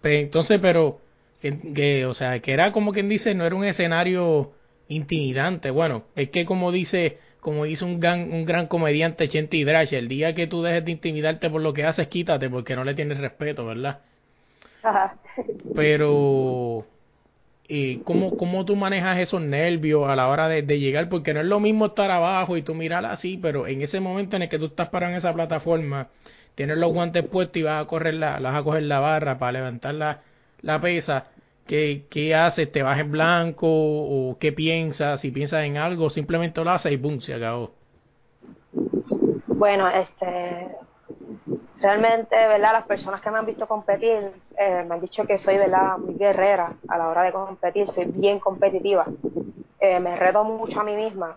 entonces, 0.03 0.59
pero 0.61 0.99
que, 1.41 2.07
o 2.07 2.15
sea, 2.15 2.41
que 2.41 2.53
era 2.53 2.73
como 2.73 2.93
quien 2.93 3.09
dice, 3.09 3.35
no 3.35 3.45
era 3.45 3.55
un 3.55 3.65
escenario 3.65 4.53
intimidante. 4.89 5.71
Bueno, 5.71 6.05
es 6.17 6.31
que 6.31 6.45
como 6.45 6.73
dice, 6.73 7.19
como 7.41 7.65
dice 7.65 7.85
un 7.85 8.01
gran, 8.01 8.33
un 8.33 8.45
gran 8.45 8.67
comediante 8.67 9.29
Chente 9.29 9.57
Hidrache, 9.57 9.99
el 9.99 10.09
día 10.09 10.35
que 10.35 10.47
tú 10.47 10.63
dejes 10.63 10.85
de 10.85 10.93
intimidarte 10.93 11.49
por 11.51 11.61
lo 11.63 11.73
que 11.73 11.85
haces, 11.85 12.09
quítate 12.09 12.51
porque 12.51 12.75
no 12.75 12.85
le 12.85 12.95
tienes 12.95 13.19
respeto, 13.19 13.65
¿verdad? 13.67 14.01
Pero, 15.75 16.87
eh, 17.69 18.01
¿cómo, 18.05 18.37
¿cómo 18.37 18.65
tú 18.65 18.77
manejas 18.77 19.19
esos 19.19 19.43
nervios 19.43 20.09
a 20.09 20.17
la 20.17 20.29
hora 20.29 20.49
de, 20.49 20.63
llegar? 20.79 21.09
Porque 21.09 21.35
no 21.35 21.41
es 21.41 21.47
lo 21.47 21.61
mismo 21.61 21.87
estar 21.87 22.11
abajo 22.11 22.57
y 22.57 22.63
tú 22.63 22.75
mirar 22.75 23.05
así, 23.05 23.37
pero 23.37 23.67
en 23.67 23.83
ese 23.83 24.01
momento 24.01 24.37
en 24.37 24.43
el 24.43 24.49
que 24.49 24.59
tú 24.59 24.67
estás 24.67 24.89
parado 24.89 25.13
en 25.13 25.19
esa 25.19 25.35
plataforma, 25.35 26.09
tienes 26.55 26.79
los 26.79 26.93
guantes 26.93 27.27
puestos 27.27 27.59
y 27.59 27.63
vas 27.65 27.83
a 27.83 27.87
correr 27.87 28.15
la, 28.15 28.41
vas 28.41 28.57
a 28.57 28.63
coger 28.63 28.85
la 28.85 29.01
barra 29.01 29.39
para 29.39 29.53
levantar 29.53 29.95
la, 29.95 30.23
la 30.63 30.81
pesa, 30.81 31.27
¿qué, 31.67 32.07
¿qué 32.09 32.35
haces? 32.35 32.73
¿Te 32.73 32.83
vas 32.83 32.99
en 32.99 33.13
blanco? 33.13 33.67
¿O 33.69 34.39
qué 34.39 34.53
piensas? 34.53 35.21
Si 35.21 35.31
piensas 35.31 35.65
en 35.65 35.77
algo, 35.77 36.09
simplemente 36.11 36.65
lo 36.65 36.71
haces 36.71 36.93
y 36.93 36.97
¡pum! 36.97 37.21
se 37.21 37.35
acabó. 37.35 37.75
Bueno, 39.47 39.89
este, 39.91 40.69
realmente, 41.81 42.37
¿verdad? 42.37 42.73
Las 42.73 42.87
personas 42.87 43.21
que 43.21 43.31
me 43.31 43.39
han 43.39 43.47
visto 43.47 43.67
competir 43.67 44.33
eh, 44.57 44.85
me 44.87 44.95
han 44.95 45.01
dicho 45.01 45.25
que 45.25 45.39
soy, 45.39 45.57
¿verdad? 45.57 45.99
Muy 45.99 46.15
guerrera 46.15 46.73
a 46.89 46.99
la 46.99 47.09
hora 47.09 47.23
de 47.23 47.33
competir, 47.33 47.89
soy 47.89 48.07
bien 48.07 48.41
competitiva. 48.41 49.07
Eh, 49.81 50.01
me 50.01 50.17
reto 50.17 50.43
mucho 50.45 50.81
a 50.81 50.85
mí 50.85 50.97
misma. 50.97 51.37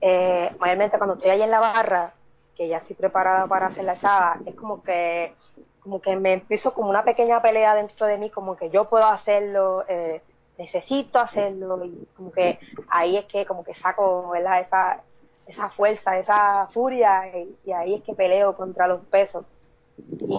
Eh, 0.00 0.54
mayormente 0.58 0.98
cuando 0.98 1.14
estoy 1.14 1.30
ahí 1.30 1.42
en 1.42 1.50
la 1.50 1.60
barra, 1.60 2.12
que 2.56 2.68
ya 2.68 2.78
estoy 2.78 2.96
preparada 2.96 3.46
para 3.46 3.66
hacer 3.66 3.84
la 3.84 3.94
echada, 3.94 4.38
es 4.46 4.54
como 4.54 4.82
que, 4.82 5.34
como 5.80 6.00
que 6.00 6.16
me 6.16 6.34
empiezo 6.34 6.74
como 6.74 6.90
una 6.90 7.02
pequeña 7.02 7.40
pelea 7.42 7.74
dentro 7.74 8.06
de 8.06 8.18
mí, 8.18 8.30
como 8.30 8.56
que 8.56 8.70
yo 8.70 8.88
puedo 8.88 9.06
hacerlo, 9.06 9.84
eh, 9.88 10.20
necesito 10.58 11.18
hacerlo, 11.18 11.84
y 11.84 12.06
como 12.16 12.30
que 12.30 12.58
ahí 12.88 13.16
es 13.16 13.24
que 13.24 13.46
como 13.46 13.64
que 13.64 13.74
saco, 13.74 14.30
¿verdad? 14.30 14.60
Esa, 14.60 15.00
esa 15.46 15.70
fuerza, 15.70 16.18
esa 16.18 16.68
furia, 16.72 17.22
y 17.64 17.72
ahí 17.72 17.94
es 17.94 18.02
que 18.02 18.14
peleo 18.14 18.54
contra 18.54 18.86
los 18.86 19.00
pesos 19.06 19.44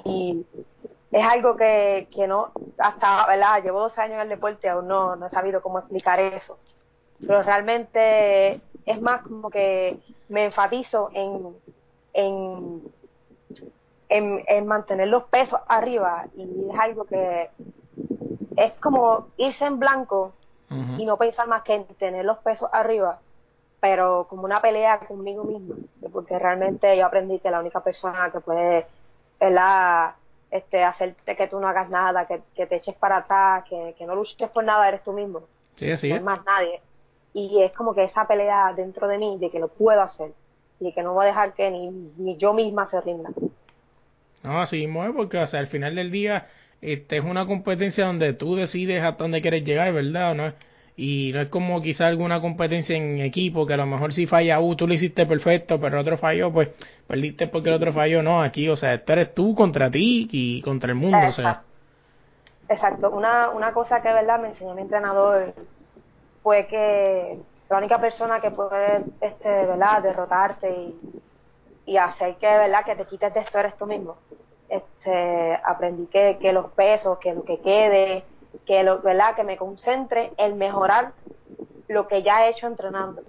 y 0.05 0.45
es 1.11 1.25
algo 1.25 1.55
que, 1.55 2.07
que 2.11 2.27
no, 2.27 2.51
hasta, 2.77 3.27
¿verdad? 3.27 3.61
Llevo 3.63 3.81
dos 3.81 3.97
años 3.99 4.15
en 4.15 4.21
el 4.21 4.29
deporte, 4.29 4.67
aún 4.67 4.87
no, 4.87 5.15
no 5.15 5.27
he 5.27 5.29
sabido 5.29 5.61
cómo 5.61 5.79
explicar 5.79 6.19
eso. 6.19 6.57
Pero 7.19 7.43
realmente 7.43 8.59
es 8.85 9.01
más 9.01 9.21
como 9.21 9.49
que 9.49 9.99
me 10.29 10.45
enfatizo 10.45 11.09
en, 11.13 11.55
en, 12.13 12.81
en, 14.09 14.67
mantener 14.67 15.07
los 15.07 15.23
pesos 15.25 15.59
arriba 15.67 16.25
y 16.35 16.69
es 16.69 16.79
algo 16.79 17.05
que 17.05 17.49
es 18.57 18.73
como 18.73 19.27
irse 19.37 19.65
en 19.65 19.79
blanco 19.79 20.33
y 20.97 21.05
no 21.05 21.17
pensar 21.17 21.47
más 21.47 21.61
que 21.61 21.75
en 21.75 21.85
tener 21.85 22.25
los 22.25 22.39
pesos 22.39 22.67
arriba, 22.73 23.19
pero 23.79 24.25
como 24.27 24.45
una 24.45 24.59
pelea 24.59 25.01
conmigo 25.01 25.43
mismo, 25.43 25.75
porque 26.11 26.39
realmente 26.39 26.97
yo 26.97 27.05
aprendí 27.05 27.37
que 27.37 27.51
la 27.51 27.59
única 27.59 27.81
persona 27.81 28.31
que 28.31 28.39
puede 28.39 28.87
¿verdad? 29.39 30.15
Este, 30.51 30.83
hacerte 30.83 31.35
que 31.35 31.47
tú 31.47 31.59
no 31.59 31.67
hagas 31.67 31.89
nada, 31.89 32.27
que, 32.27 32.65
te 32.65 32.75
eches 32.75 32.95
para 32.95 33.17
atrás, 33.17 33.65
que, 33.67 34.05
no 34.05 34.15
luches 34.15 34.49
por 34.49 34.63
nada, 34.63 34.87
eres 34.87 35.03
tú 35.03 35.13
mismo. 35.13 35.43
Sí, 35.77 35.91
así 35.91 36.09
no 36.09 36.15
es. 36.15 36.21
más 36.21 36.45
nadie. 36.45 36.81
Y 37.33 37.63
es 37.63 37.71
como 37.73 37.95
que 37.95 38.03
esa 38.03 38.27
pelea 38.27 38.73
dentro 38.75 39.07
de 39.07 39.17
mí 39.17 39.37
de 39.39 39.49
que 39.49 39.59
lo 39.59 39.67
puedo 39.67 40.01
hacer 40.01 40.31
y 40.79 40.93
que 40.93 41.01
no 41.01 41.13
voy 41.13 41.25
a 41.25 41.29
dejar 41.29 41.53
que 41.53 41.71
ni, 41.71 41.89
ni 42.17 42.37
yo 42.37 42.53
misma 42.53 42.89
se 42.89 43.01
rinda. 43.01 43.29
No, 44.43 44.61
así 44.61 44.77
mismo 44.77 45.03
es 45.05 45.11
porque 45.15 45.37
o 45.37 45.47
sea, 45.47 45.59
al 45.59 45.67
final 45.67 45.95
del 45.95 46.11
día 46.11 46.47
este 46.81 47.17
es 47.17 47.23
una 47.23 47.45
competencia 47.45 48.05
donde 48.05 48.33
tú 48.33 48.55
decides 48.55 49.01
hasta 49.01 49.23
dónde 49.23 49.41
quieres 49.41 49.63
llegar, 49.63 49.91
¿verdad? 49.93 50.31
¿O 50.31 50.35
no? 50.35 50.53
Y 50.95 51.31
no 51.33 51.41
es 51.41 51.47
como 51.47 51.81
quizá 51.81 52.07
alguna 52.07 52.39
competencia 52.39 52.95
en 52.95 53.19
equipo 53.19 53.65
que 53.65 53.73
a 53.73 53.77
lo 53.77 53.87
mejor 53.87 54.13
si 54.13 54.27
falla 54.27 54.59
uh, 54.59 54.75
tú 54.75 54.87
lo 54.87 54.93
hiciste 54.93 55.25
perfecto 55.25 55.79
pero 55.79 55.95
el 55.95 56.01
otro 56.01 56.17
falló 56.17 56.51
pues 56.53 56.69
perdiste 57.07 57.47
porque 57.47 57.69
el 57.69 57.75
otro 57.75 57.93
falló. 57.93 58.21
No 58.21 58.41
aquí 58.41 58.69
o 58.69 58.77
sea 58.77 58.93
esto 58.93 59.13
eres 59.13 59.33
tú 59.33 59.55
contra 59.55 59.89
ti 59.89 60.27
y 60.31 60.61
contra 60.61 60.89
el 60.91 60.95
mundo 60.95 61.17
exacto. 61.17 61.41
o 61.41 61.43
sea. 61.43 61.63
Exacto. 62.69 63.09
Una 63.09 63.49
una 63.49 63.73
cosa 63.73 64.01
que 64.01 64.13
verdad 64.13 64.39
me 64.39 64.49
enseñó 64.49 64.75
mi 64.75 64.83
entrenador 64.83 65.53
fue 66.43 66.67
que 66.67 67.39
la 67.69 67.77
única 67.77 67.99
persona 67.99 68.39
que 68.39 68.51
puede 68.51 69.03
este 69.19 69.49
verdad 69.49 70.03
derrotarte 70.03 70.69
y, 70.69 71.21
y 71.87 71.97
hacer 71.97 72.35
que 72.35 72.45
verdad 72.45 72.85
que 72.85 72.95
te 72.95 73.05
quites 73.05 73.33
de 73.33 73.39
esto 73.39 73.57
eres 73.57 73.75
tú 73.77 73.87
mismo. 73.87 74.17
Este 74.69 75.59
aprendí 75.65 76.05
que, 76.05 76.37
que 76.39 76.53
los 76.53 76.71
pesos 76.71 77.17
que 77.17 77.33
lo 77.33 77.43
que 77.43 77.59
quede 77.61 78.23
que, 78.65 78.83
lo, 78.83 79.01
¿verdad? 79.01 79.35
que 79.35 79.43
me 79.43 79.57
concentre 79.57 80.33
en 80.37 80.57
mejorar 80.57 81.13
lo 81.87 82.07
que 82.07 82.23
ya 82.23 82.45
he 82.45 82.49
hecho 82.49 82.67
entrenando. 82.67 83.21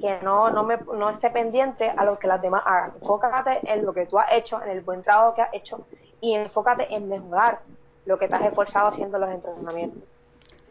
Que 0.00 0.18
no, 0.22 0.50
no, 0.50 0.64
me, 0.64 0.76
no 0.76 1.10
esté 1.10 1.30
pendiente 1.30 1.88
a 1.88 2.04
lo 2.04 2.18
que 2.18 2.26
las 2.26 2.42
demás 2.42 2.62
hagan. 2.66 2.92
Enfócate 3.00 3.60
en 3.72 3.84
lo 3.84 3.92
que 3.92 4.06
tú 4.06 4.18
has 4.18 4.32
hecho, 4.32 4.60
en 4.62 4.70
el 4.70 4.80
buen 4.80 5.02
trabajo 5.02 5.34
que 5.34 5.42
has 5.42 5.54
hecho 5.54 5.86
y 6.20 6.34
enfócate 6.34 6.92
en 6.92 7.08
mejorar 7.08 7.60
lo 8.06 8.18
que 8.18 8.28
te 8.28 8.34
has 8.34 8.42
esforzado 8.42 8.88
haciendo 8.88 9.18
los 9.18 9.30
entrenamientos. 9.30 10.02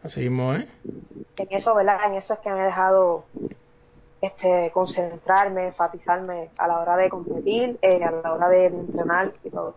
Así 0.02 0.20
mismo, 0.20 0.54
¿eh? 0.54 0.68
En 1.36 1.48
eso, 1.50 1.74
¿verdad? 1.74 1.98
En 2.06 2.14
eso 2.14 2.34
es 2.34 2.40
que 2.40 2.50
me 2.50 2.60
he 2.60 2.64
dejado 2.64 3.24
este, 4.20 4.70
concentrarme, 4.72 5.68
enfatizarme 5.68 6.50
a 6.58 6.68
la 6.68 6.80
hora 6.80 6.96
de 6.96 7.08
competir, 7.08 7.78
eh, 7.82 8.04
a 8.04 8.10
la 8.10 8.32
hora 8.32 8.48
de 8.48 8.66
entrenar 8.66 9.32
y 9.42 9.50
todo. 9.50 9.74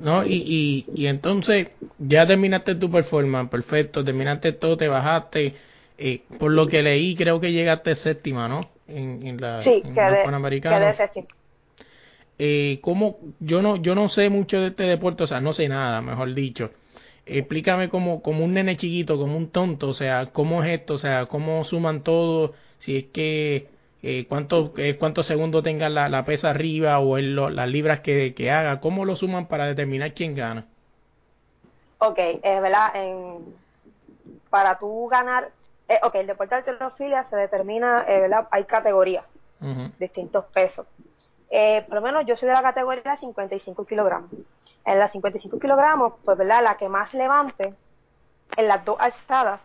¿No? 0.00 0.24
Y, 0.26 0.34
y, 0.34 0.86
y 0.94 1.06
entonces 1.06 1.68
ya 1.98 2.26
terminaste 2.26 2.74
tu 2.74 2.90
performance, 2.90 3.50
perfecto, 3.50 4.04
terminaste 4.04 4.52
todo, 4.52 4.76
te 4.76 4.88
bajaste. 4.88 5.54
Eh, 5.98 6.22
por 6.38 6.52
lo 6.52 6.66
que 6.66 6.82
leí, 6.82 7.16
creo 7.16 7.40
que 7.40 7.52
llegaste 7.52 7.94
séptima, 7.94 8.48
¿no? 8.48 8.68
En, 8.86 9.26
en 9.26 9.40
la 9.40 9.62
sí, 9.62 9.82
quedé, 9.94 10.94
séptima. 10.94 11.26
Eh, 12.38 12.78
¿cómo? 12.82 13.18
Yo 13.40 13.62
no, 13.62 13.76
yo 13.76 13.94
no 13.94 14.08
sé 14.08 14.28
mucho 14.28 14.60
de 14.60 14.68
este 14.68 14.82
deporte, 14.82 15.24
o 15.24 15.26
sea, 15.26 15.40
no 15.40 15.52
sé 15.54 15.68
nada, 15.68 16.02
mejor 16.02 16.34
dicho. 16.34 16.70
Explícame 17.24 17.88
como, 17.88 18.22
como 18.22 18.44
un 18.44 18.52
nene 18.52 18.76
chiquito, 18.76 19.16
como 19.16 19.36
un 19.36 19.48
tonto, 19.48 19.88
o 19.88 19.94
sea, 19.94 20.26
¿cómo 20.26 20.62
es 20.62 20.80
esto? 20.80 20.94
O 20.94 20.98
sea, 20.98 21.26
¿cómo 21.26 21.64
suman 21.64 22.02
todo? 22.04 22.54
Si 22.78 22.96
es 22.96 23.04
que 23.06 23.68
eh, 24.08 24.26
cuánto, 24.28 24.72
eh, 24.76 24.96
cuántos 24.96 25.26
segundos 25.26 25.64
tenga 25.64 25.88
la, 25.88 26.08
la, 26.08 26.24
pesa 26.24 26.50
arriba 26.50 27.00
o 27.00 27.18
el, 27.18 27.34
las 27.34 27.68
libras 27.68 28.00
que, 28.00 28.34
que, 28.34 28.52
haga, 28.52 28.78
¿cómo 28.78 29.04
lo 29.04 29.16
suman 29.16 29.46
para 29.46 29.66
determinar 29.66 30.14
quién 30.14 30.36
gana? 30.36 30.64
Ok, 31.98 32.16
es 32.16 32.62
verdad, 32.62 32.94
en, 32.94 33.56
para 34.48 34.78
tú 34.78 35.08
ganar, 35.08 35.50
eh, 35.88 35.98
ok, 36.04 36.14
el 36.14 36.28
deporte 36.28 36.54
de 36.54 36.60
alterofilia 36.60 37.24
se 37.24 37.36
determina, 37.36 38.04
eh, 38.06 38.20
¿verdad? 38.20 38.46
Hay 38.52 38.64
categorías, 38.64 39.24
distintos 39.98 40.44
pesos. 40.46 40.86
Eh, 41.50 41.84
por 41.88 41.96
lo 41.96 42.02
menos 42.02 42.24
yo 42.26 42.36
soy 42.36 42.46
de 42.46 42.54
la 42.54 42.62
categoría 42.62 43.16
55 43.16 43.86
kilogramos. 43.86 44.30
En 44.84 45.00
las 45.00 45.10
55 45.10 45.58
kilogramos, 45.58 46.12
pues, 46.24 46.38
¿verdad? 46.38 46.62
La 46.62 46.76
que 46.76 46.88
más 46.88 47.12
levante 47.12 47.74
en 48.56 48.68
las 48.68 48.84
dos 48.84 48.98
alzadas 49.00 49.60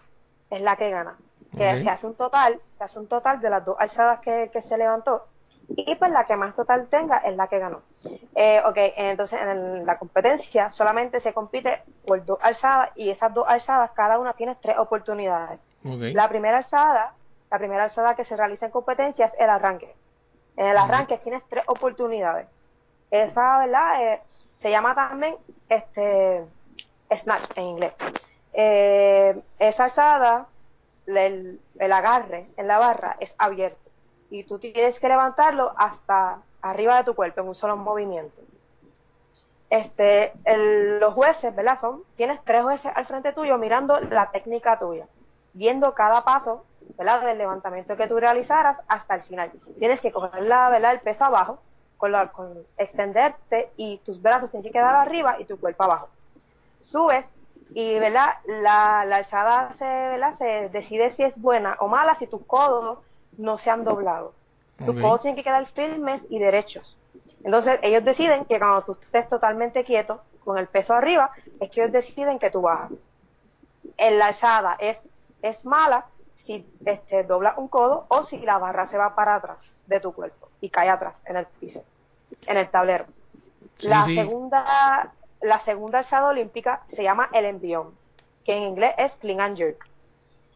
es 0.50 0.62
la 0.62 0.78
que 0.78 0.90
gana 0.90 1.16
que 1.52 1.84
se 1.84 1.90
hace 1.90 2.08
un 2.08 2.16
total, 2.16 2.60
se 2.78 2.84
hace 2.84 3.00
un 3.00 3.08
total 3.08 3.42
de 3.42 3.50
las 3.50 3.66
dos 3.66 3.76
alzadas 3.80 4.20
que, 4.22 4.50
que 4.52 4.62
se 4.62 4.78
levantó 4.78 5.26
y 5.76 5.96
pues 5.96 6.12
la 6.12 6.26
que 6.26 6.36
más 6.36 6.56
total 6.56 6.88
tenga 6.88 7.18
es 7.18 7.36
la 7.36 7.48
que 7.48 7.60
ganó. 7.60 7.82
Eh, 8.36 8.62
ok, 8.66 8.78
entonces 8.98 9.40
en 9.42 9.86
la 9.86 9.98
competencia 9.98 10.70
solamente 10.72 11.20
se 11.20 11.34
compite 11.34 11.84
por 12.06 12.24
dos 12.26 12.40
alzadas 12.42 12.90
y 12.96 13.10
esas 13.10 13.34
dos 13.34 13.46
alzadas 13.48 13.92
cada 13.92 14.20
una 14.20 14.34
tiene 14.34 14.56
tres 14.62 14.78
oportunidades. 14.78 15.60
La 15.84 16.30
primera 16.30 16.58
alzada, 16.58 17.14
la 17.50 17.58
primera 17.58 17.86
alzada 17.86 18.16
que 18.16 18.26
se 18.26 18.36
realiza 18.36 18.66
en 18.66 18.72
competencia 18.72 19.28
es 19.28 19.34
el 19.40 19.50
arranque. 19.50 19.94
En 20.58 20.68
el 20.68 20.78
arranque 20.78 21.18
tienes 21.20 21.44
tres 21.50 21.64
oportunidades. 21.68 22.48
Esa, 23.10 23.60
¿verdad? 23.60 24.04
Eh, 24.04 24.22
se 24.62 24.70
llama 24.70 24.94
también 24.94 25.36
este 25.70 26.46
snatch 27.24 27.52
en 27.56 27.64
inglés. 27.64 27.94
Eh, 28.54 29.42
esa 29.60 29.86
alzada, 29.86 30.48
el, 31.18 31.60
agarre 31.80 32.48
en 32.58 32.68
la 32.68 32.78
barra 32.78 33.18
es 33.20 33.34
abierto 33.38 33.90
y 34.30 34.44
tú 34.44 34.60
tienes 34.60 35.00
que 35.00 35.10
levantarlo 35.10 35.74
hasta 35.78 36.42
arriba 36.62 36.98
de 36.98 37.04
tu 37.04 37.16
cuerpo 37.16 37.42
en 37.42 37.48
un 37.50 37.56
solo 37.56 37.76
movimiento. 37.76 38.42
Este, 39.70 40.34
los 41.00 41.14
jueces, 41.14 41.56
¿verdad? 41.56 41.80
Son, 41.80 42.04
tienes 42.16 42.42
tres 42.44 42.64
jueces 42.64 42.92
al 42.94 43.06
frente 43.06 43.34
tuyo 43.34 43.58
mirando 43.58 44.00
la 44.00 44.32
técnica 44.32 44.80
tuya, 44.80 45.08
viendo 45.54 45.94
cada 45.94 46.24
paso, 46.24 46.66
¿verdad? 46.98 47.22
Del 47.26 47.38
levantamiento 47.38 47.96
que 47.96 48.08
tú 48.08 48.20
realizaras 48.20 48.80
hasta 48.88 49.16
el 49.16 49.24
final. 49.24 49.52
Tienes 49.80 50.02
que 50.02 50.12
coger 50.12 50.44
la, 50.44 50.70
¿verdad? 50.70 50.94
El 50.94 51.00
peso 51.02 51.24
abajo, 51.26 51.60
con, 51.98 52.12
la, 52.12 52.32
con 52.32 52.54
extenderte 52.78 53.70
y 53.78 53.98
tus 54.00 54.22
brazos 54.22 54.50
tienen 54.52 54.64
que 54.64 54.78
quedar 54.78 54.96
arriba 54.96 55.38
y 55.40 55.46
tu 55.46 55.60
cuerpo 55.60 55.84
abajo. 55.84 56.10
Subes 56.82 57.26
y, 57.74 58.00
¿verdad? 58.00 58.36
La, 58.46 59.06
la 59.06 59.18
alzada 59.18 59.74
se, 59.78 59.86
¿verdad? 59.86 60.38
se 60.38 60.70
decide 60.70 61.12
si 61.12 61.24
es 61.24 61.34
buena 61.38 61.78
o 61.80 61.88
mala 61.88 62.16
si 62.16 62.28
tus 62.28 62.46
codos 62.46 63.00
no 63.38 63.58
se 63.58 63.70
han 63.70 63.84
doblado. 63.84 64.34
Tus 64.86 65.00
codos 65.00 65.22
tienen 65.22 65.36
que 65.36 65.44
quedar 65.44 65.66
firmes 65.68 66.22
y 66.30 66.40
derechos. 66.40 66.98
Entonces, 67.44 67.80
ellos 67.84 68.04
deciden 68.04 68.46
que 68.46 68.58
cuando 68.58 68.82
tú 68.82 68.98
estés 69.04 69.28
totalmente 69.28 69.84
quieto, 69.84 70.22
con 70.44 70.58
el 70.58 70.68
peso 70.68 70.94
arriba, 70.94 71.32
es 71.60 71.70
que 71.70 71.82
ellos 71.82 71.94
deciden 71.94 72.40
que 72.40 72.50
tú 72.50 72.62
bajas. 72.62 72.92
En 73.98 74.18
la 74.18 74.28
alzada 74.28 74.76
es, 74.80 74.98
es 75.44 75.64
mala 75.64 76.06
si 76.46 76.68
este, 76.86 77.24
dobla 77.24 77.54
un 77.58 77.68
codo 77.68 78.06
o 78.10 78.26
si 78.26 78.38
la 78.40 78.58
barra 78.58 78.90
se 78.90 78.98
va 78.98 79.14
para 79.14 79.36
atrás 79.36 79.58
de 79.86 80.00
tu 80.00 80.14
cuerpo 80.14 80.50
y 80.62 80.70
cae 80.70 80.90
atrás 80.90 81.22
en 81.26 81.38
el 81.38 81.46
piso, 81.60 81.84
en 82.48 82.58
el 82.58 82.70
tablero. 82.70 83.06
la 83.80 84.06
segunda 84.06 85.14
la 85.42 85.60
segunda 85.62 86.00
alzada 86.00 86.28
olímpica 86.28 86.84
se 86.94 87.04
llama 87.04 87.30
el 87.34 87.46
envión, 87.46 87.96
que 88.46 88.56
en 88.56 88.64
inglés 88.64 88.94
es 88.98 89.12
clean 89.18 89.42
and 89.42 89.58
jerk. 89.58 89.88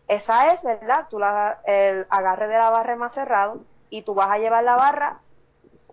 Esa 0.07 0.53
es, 0.53 0.61
¿verdad? 0.63 1.07
Tú 1.09 1.19
la, 1.19 1.59
el 1.65 2.05
agarre 2.09 2.47
de 2.47 2.57
la 2.57 2.69
barra 2.69 2.95
más 2.95 3.13
cerrado 3.13 3.61
y 3.89 4.03
tú 4.03 4.13
vas 4.13 4.29
a 4.29 4.37
llevar 4.37 4.63
la 4.63 4.75
barra 4.75 5.19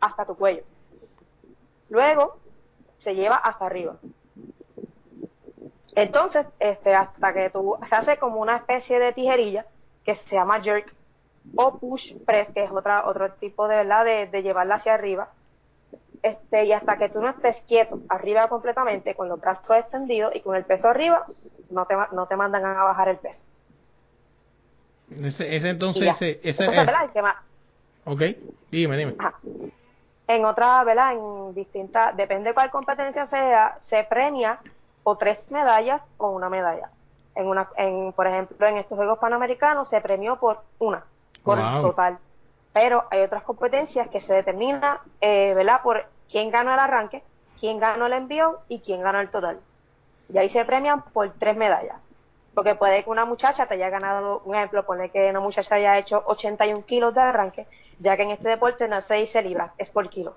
hasta 0.01 0.27
tu 0.27 0.37
cuello. 0.37 0.65
Luego 1.89 2.37
se 2.99 3.15
lleva 3.15 3.37
hasta 3.37 3.67
arriba. 3.67 3.97
Entonces, 5.95 6.47
este, 6.59 6.95
hasta 6.95 7.33
que 7.33 7.51
tú, 7.51 7.77
se 7.89 7.95
hace 7.95 8.19
como 8.19 8.41
una 8.41 8.57
especie 8.57 8.99
de 8.99 9.13
tijerilla 9.13 9.67
que 10.05 10.15
se 10.15 10.35
llama 10.35 10.61
jerk 10.61 10.93
o 11.57 11.79
push 11.79 12.15
press, 12.25 12.51
que 12.53 12.65
es 12.65 12.71
otra, 12.71 13.07
otro 13.07 13.33
tipo 13.35 13.69
de 13.69 13.77
verdad 13.77 14.05
de, 14.05 14.27
de 14.27 14.43
llevarla 14.43 14.77
hacia 14.77 14.95
arriba. 14.95 15.31
Este, 16.23 16.65
y 16.67 16.73
hasta 16.73 16.97
que 16.99 17.09
tú 17.09 17.21
no 17.21 17.31
estés 17.31 17.57
quieto 17.67 17.99
arriba 18.09 18.49
completamente, 18.49 19.15
con 19.15 19.29
los 19.29 19.41
brazos 19.41 19.77
extendidos 19.77 20.35
y 20.37 20.41
con 20.41 20.55
el 20.55 20.65
peso 20.65 20.89
arriba, 20.89 21.27
no 21.71 21.85
te, 21.87 21.97
no 22.13 22.27
te 22.27 22.37
mandan 22.37 22.65
a 22.65 22.85
bajar 22.85 23.09
el 23.09 23.17
peso. 23.17 23.43
Ese, 25.11 25.69
entonces, 25.69 26.03
ese, 26.03 26.41
ese 26.43 26.65
es, 26.65 26.89
Ok, 28.05 28.23
dime, 28.71 28.97
dime. 28.97 29.17
En 30.27 30.45
otra, 30.45 30.83
¿verdad? 30.85 31.13
En 31.13 31.55
distintas, 31.55 32.17
depende 32.17 32.55
cuál 32.55 32.71
competencia 32.71 33.27
sea, 33.27 33.79
se 33.89 34.05
premia 34.05 34.59
o 35.03 35.17
tres 35.17 35.39
medallas 35.51 36.03
o 36.19 36.31
una 36.31 36.49
medalla. 36.49 36.91
En 37.35 37.47
una, 37.47 37.69
en, 37.77 38.13
por 38.13 38.27
ejemplo, 38.27 38.67
en 38.67 38.79
estos 38.79 38.97
Juegos 38.97 39.19
Panamericanos 39.19 39.89
se 39.89 40.01
premió 40.01 40.37
por 40.37 40.63
una, 40.79 41.05
por 41.43 41.59
total. 41.81 42.19
Pero 42.73 43.05
hay 43.11 43.21
otras 43.21 43.43
competencias 43.43 44.09
que 44.09 44.21
se 44.21 44.33
determina, 44.33 45.01
eh, 45.21 45.53
¿verdad? 45.55 45.83
Por 45.83 46.05
quién 46.33 46.51
ganó 46.51 46.73
el 46.73 46.81
arranque, 46.81 47.23
quién 47.61 47.79
ganó 47.79 48.07
el 48.07 48.15
envío 48.15 48.59
y 48.69 48.81
quién 48.81 49.03
ganó 49.03 49.21
el 49.21 49.31
total. 49.31 49.61
Y 50.33 50.39
ahí 50.39 50.51
se 50.51 50.65
premian 50.65 51.05
por 51.13 51.31
tres 51.35 51.57
medallas. 51.57 51.99
Porque 52.55 52.75
puede 52.75 53.05
que 53.05 53.11
una 53.11 53.25
muchacha 53.25 53.67
te 53.67 53.75
haya 53.75 53.91
ganado, 53.91 54.43
un 54.45 54.55
ejemplo, 54.55 54.85
pone 54.85 55.11
que 55.11 55.31
una 55.31 55.41
muchacha 55.41 55.77
haya 55.77 55.99
hecho 55.99 56.23
81 56.27 56.85
kilos 56.87 57.15
de 57.15 57.21
arranque, 57.21 57.67
ya 57.99 58.17
que 58.17 58.25
en 58.25 58.31
este 58.31 58.49
deporte 58.49 58.89
no 58.89 59.01
se 59.03 59.15
dice 59.15 59.43
libras, 59.43 59.73
es 59.79 59.89
por 59.91 60.09
kilos. 60.09 60.35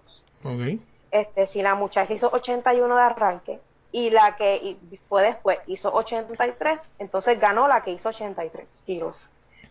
Este, 1.11 1.47
si 1.47 1.61
la 1.61 1.75
muchacha 1.75 2.13
hizo 2.13 2.29
81 2.31 2.95
de 2.95 3.01
arranque 3.01 3.59
y 3.91 4.09
la 4.09 4.35
que 4.35 4.77
fue 5.09 5.23
después 5.23 5.59
hizo 5.67 5.93
83, 5.93 6.79
entonces 6.99 7.39
ganó 7.39 7.67
la 7.67 7.83
que 7.83 7.91
hizo 7.91 8.09
83 8.09 8.67
kilos. 8.85 9.19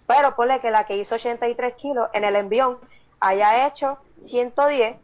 Pero 0.07 0.35
ponle 0.35 0.61
que 0.61 0.71
la 0.71 0.85
que 0.85 0.97
hizo 0.97 1.15
83 1.15 1.75
kilos 1.75 2.09
en 2.13 2.25
el 2.25 2.37
envión 2.37 2.79
haya 3.21 3.67
hecho 3.67 3.99
110 4.27 4.97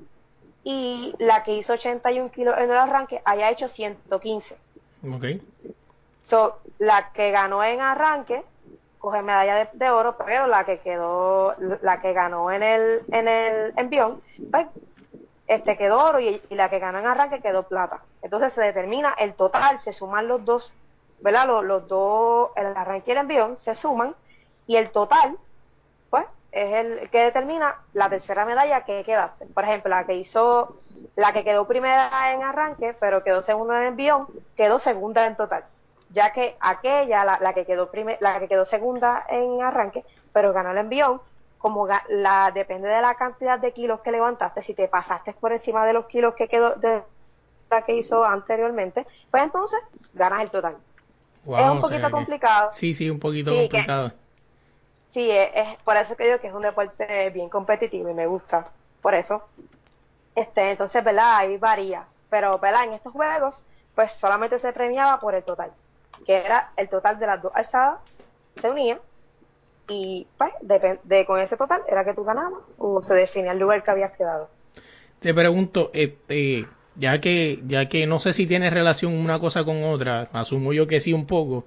y 0.63 1.15
la 1.19 1.43
que 1.43 1.55
hizo 1.55 1.73
81 1.73 2.31
kilos 2.31 2.57
en 2.59 2.71
el 2.71 2.77
arranque 2.77 3.23
haya 3.25 3.51
hecho 3.51 3.69
115. 3.69 4.57
Okay. 5.17 5.43
So, 6.23 6.59
la 6.79 7.13
que 7.13 7.31
ganó 7.31 7.65
en 7.65 7.81
arranque 7.81 8.43
coge 8.99 9.23
medalla 9.23 9.71
de, 9.73 9.91
oro, 9.91 10.17
pero 10.19 10.47
la 10.47 10.65
que 10.65 10.79
quedó, 10.81 11.55
la 11.83 12.01
que 12.01 12.13
ganó 12.13 12.53
en 12.53 12.63
el, 12.63 13.03
en 13.11 13.29
el 13.29 13.73
envión, 13.77 14.21
pues, 14.51 14.67
este 15.47 15.77
quedó 15.77 16.05
oro 16.05 16.21
y, 16.21 16.41
la 16.51 16.69
que 16.69 16.79
ganó 16.79 16.99
en 16.99 17.07
arranque 17.07 17.41
quedó 17.41 17.63
plata. 17.65 18.03
Entonces 18.23 18.53
se 18.53 18.61
determina 18.61 19.15
el 19.19 19.35
total, 19.35 19.81
se 19.81 19.95
suman 19.95 20.29
los 20.29 20.45
dos, 20.45 20.71
¿verdad? 21.21 21.47
Los, 21.47 21.65
los 21.65 21.89
dos, 21.89 22.51
el 22.57 22.67
arranque 22.67 23.11
y 23.11 23.13
el 23.13 23.19
envión 23.19 23.57
se 23.59 23.75
suman 23.75 24.15
y 24.67 24.77
el 24.77 24.91
total, 24.91 25.39
es 26.53 26.73
el 26.73 27.11
que 27.11 27.25
determina 27.25 27.77
la 27.93 28.09
tercera 28.09 28.45
medalla 28.45 28.85
que 28.85 29.05
quedaste. 29.05 29.47
Por 29.47 29.65
ejemplo, 29.65 29.91
la 29.91 30.05
que 30.05 30.15
hizo, 30.15 30.77
la 31.17 31.33
que 31.33 31.45
quedó 31.45 31.67
primera 31.67 32.33
en 32.33 32.43
arranque, 32.43 32.95
pero 32.99 33.23
quedó 33.23 33.43
segunda 33.43 33.81
en 33.81 33.89
envión, 33.89 34.27
quedó 34.57 34.81
segunda 34.81 35.27
en 35.27 35.37
total 35.37 35.65
ya 36.11 36.33
que 36.33 36.57
aquella, 36.61 37.25
la, 37.25 37.55
que 37.55 37.65
quedó 37.65 37.91
la 38.21 38.41
que 38.41 38.49
quedó 38.49 38.67
segunda 38.67 39.25
en 39.29 39.63
arranque, 39.63 40.05
pero 40.33 40.53
ganó 40.53 40.73
el 40.73 40.79
envión, 40.79 41.21
como 41.59 41.87
la 42.09 42.51
depende 42.53 42.89
de 42.89 43.01
la 43.01 43.15
cantidad 43.15 43.59
de 43.59 43.73
kilos 43.73 44.01
que 44.01 44.11
levantaste, 44.11 44.63
si 44.63 44.75
te 44.75 44.89
pasaste 44.89 45.35
por 45.35 45.53
encima 45.53 45.87
de 45.87 45.93
los 45.93 46.07
kilos 46.07 46.35
que 46.35 46.49
quedó 46.49 46.75
de 46.77 47.03
la 47.71 47.83
que 47.83 47.97
hizo 47.97 48.25
anteriormente, 48.25 49.07
pues 49.31 49.43
entonces 49.43 49.79
ganas 50.15 50.43
el 50.43 50.51
total. 50.51 50.77
es 51.45 51.71
un 51.71 51.81
poquito 51.81 52.11
complicado. 52.11 52.71
Sí, 52.75 52.95
sí, 52.95 53.09
un 53.09 53.21
poquito 53.21 53.55
complicado. 53.55 54.13
Sí, 55.13 55.29
es, 55.31 55.77
por 55.85 55.97
eso 55.97 56.17
que 56.17 56.25
digo 56.25 56.41
que 56.41 56.49
es 56.49 56.55
un 56.55 56.63
deporte 56.63 57.31
bien 57.31 57.49
competitivo 57.49 58.11
y 58.11 58.15
me 58.15 58.27
gusta, 58.27 58.69
por 59.03 59.15
eso. 59.15 59.43
Este, 60.35 60.71
entonces, 60.71 61.03
¿verdad? 61.05 61.37
Ahí 61.37 61.57
varía, 61.57 62.07
pero, 62.29 62.59
¿verdad? 62.59 62.85
En 62.85 62.95
estos 62.95 63.13
juegos, 63.13 63.61
pues 63.95 64.13
solamente 64.21 64.59
se 64.61 64.73
premiaba 64.73 65.21
por 65.21 65.35
el 65.35 65.43
total 65.45 65.73
que 66.25 66.37
era 66.37 66.71
el 66.77 66.89
total 66.89 67.19
de 67.19 67.27
las 67.27 67.43
dos 67.43 67.53
alzadas, 67.55 68.01
se 68.61 68.71
unían 68.71 68.99
y 69.89 70.27
pues 70.39 70.53
de, 70.63 71.25
con 71.27 71.41
ese 71.41 71.57
total 71.57 71.83
era 71.89 72.05
que 72.05 72.15
tú 72.15 72.25
ganabas 72.25 72.63
o 72.79 73.03
se 73.03 73.15
definía 73.15 73.53
el 73.53 73.59
lugar 73.59 73.83
que 73.83 73.91
habías 73.91 74.17
quedado. 74.17 74.49
Te 75.21 75.35
pregunto, 75.35 75.91
este, 75.93 76.67
ya 76.97 77.21
que 77.21 77.61
ya 77.67 77.89
que 77.89 78.07
no 78.07 78.21
sé 78.21 78.33
si 78.33 78.47
tiene 78.47 78.71
relación 78.71 79.15
una 79.15 79.41
cosa 79.41 79.65
con 79.65 79.83
otra, 79.85 80.29
asumo 80.33 80.73
yo 80.73 80.87
que 80.87 81.01
sí 81.01 81.13
un 81.13 81.27
poco. 81.27 81.65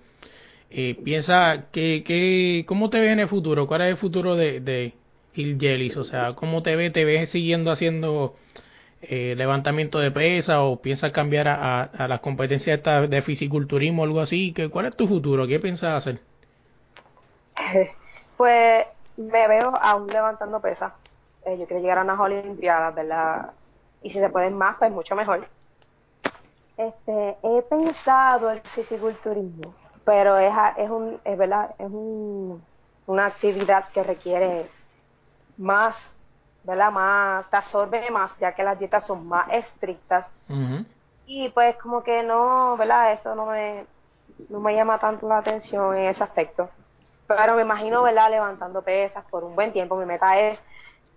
Eh, 0.76 1.00
piensa 1.04 1.66
que, 1.72 2.04
que 2.04 2.66
cómo 2.68 2.90
te 2.90 3.00
ves 3.00 3.12
en 3.12 3.20
el 3.20 3.28
futuro, 3.28 3.68
cuál 3.68 3.82
es 3.82 3.90
el 3.90 3.98
futuro 3.98 4.36
de, 4.36 4.60
de 4.60 4.96
Jelis? 5.36 5.98
o 5.98 6.04
sea, 6.04 6.34
cómo 6.34 6.64
te 6.64 6.76
ves, 6.76 6.92
te 6.92 7.06
ves 7.06 7.30
siguiendo 7.30 7.70
haciendo 7.70 8.36
eh, 9.04 9.36
levantamiento 9.38 10.00
de 10.00 10.10
pesa 10.10 10.64
o 10.64 10.82
piensas 10.82 11.12
cambiar 11.12 11.48
a, 11.48 11.84
a, 11.84 12.08
las 12.08 12.22
competencias 12.22 12.82
de 13.08 13.22
fisiculturismo 13.22 14.02
o 14.02 14.06
algo 14.06 14.20
así? 14.20 14.52
¿Qué, 14.52 14.70
¿Cuál 14.72 14.88
es 14.88 14.98
tu 14.98 15.08
futuro? 15.08 15.46
¿Qué 15.46 15.60
piensas 15.60 15.96
hacer? 15.96 16.20
Pues 18.36 18.88
me 19.16 19.48
veo 19.48 19.74
aún 19.80 20.08
levantando 20.08 20.60
pesas. 20.60 20.92
Eh, 21.46 21.56
yo 21.60 21.68
quiero 21.68 21.84
llegar 21.84 22.00
a 22.00 22.02
unas 22.02 22.20
Olimpiadas, 22.20 22.96
¿verdad? 22.96 23.52
Y 24.02 24.10
si 24.10 24.20
se 24.20 24.30
pueden 24.30 24.58
más, 24.58 24.78
pues 24.80 24.92
mucho 24.92 25.16
mejor. 25.16 25.48
Este, 26.78 27.38
he 27.44 27.62
pensado 27.62 28.50
el 28.50 28.62
fisiculturismo, 28.74 29.76
pero 30.06 30.38
es, 30.38 30.54
es 30.78 30.90
un, 30.90 31.20
es 31.24 31.38
verdad, 31.38 31.76
es 31.78 31.88
un, 31.88 32.64
una 33.08 33.26
actividad 33.28 33.90
que 33.90 34.04
requiere 34.04 34.70
más 35.58 35.96
¿verdad? 36.64 36.92
Más, 36.92 37.50
te 37.50 37.58
absorbe 37.58 38.10
más, 38.10 38.32
ya 38.40 38.54
que 38.54 38.64
las 38.64 38.80
dietas 38.80 39.06
son 39.06 39.28
más 39.28 39.48
estrictas. 39.52 40.26
Y 41.26 41.50
pues 41.50 41.76
como 41.78 42.04
que 42.04 42.24
no, 42.24 42.76
¿verdad? 42.78 43.14
Eso 43.14 43.36
no 43.36 43.46
me, 43.46 43.86
no 44.50 44.60
me 44.60 44.76
llama 44.76 45.00
tanto 45.00 45.28
la 45.28 45.40
atención 45.40 45.96
en 45.98 46.06
ese 46.06 46.24
aspecto. 46.24 46.70
Pero 47.28 47.56
me 47.56 47.62
imagino, 47.62 48.04
¿verdad? 48.04 48.30
Levantando 48.30 48.82
pesas 48.82 49.24
por 49.30 49.44
un 49.44 49.56
buen 49.56 49.72
tiempo. 49.72 49.96
Mi 49.96 50.06
meta 50.06 50.40
es 50.40 50.60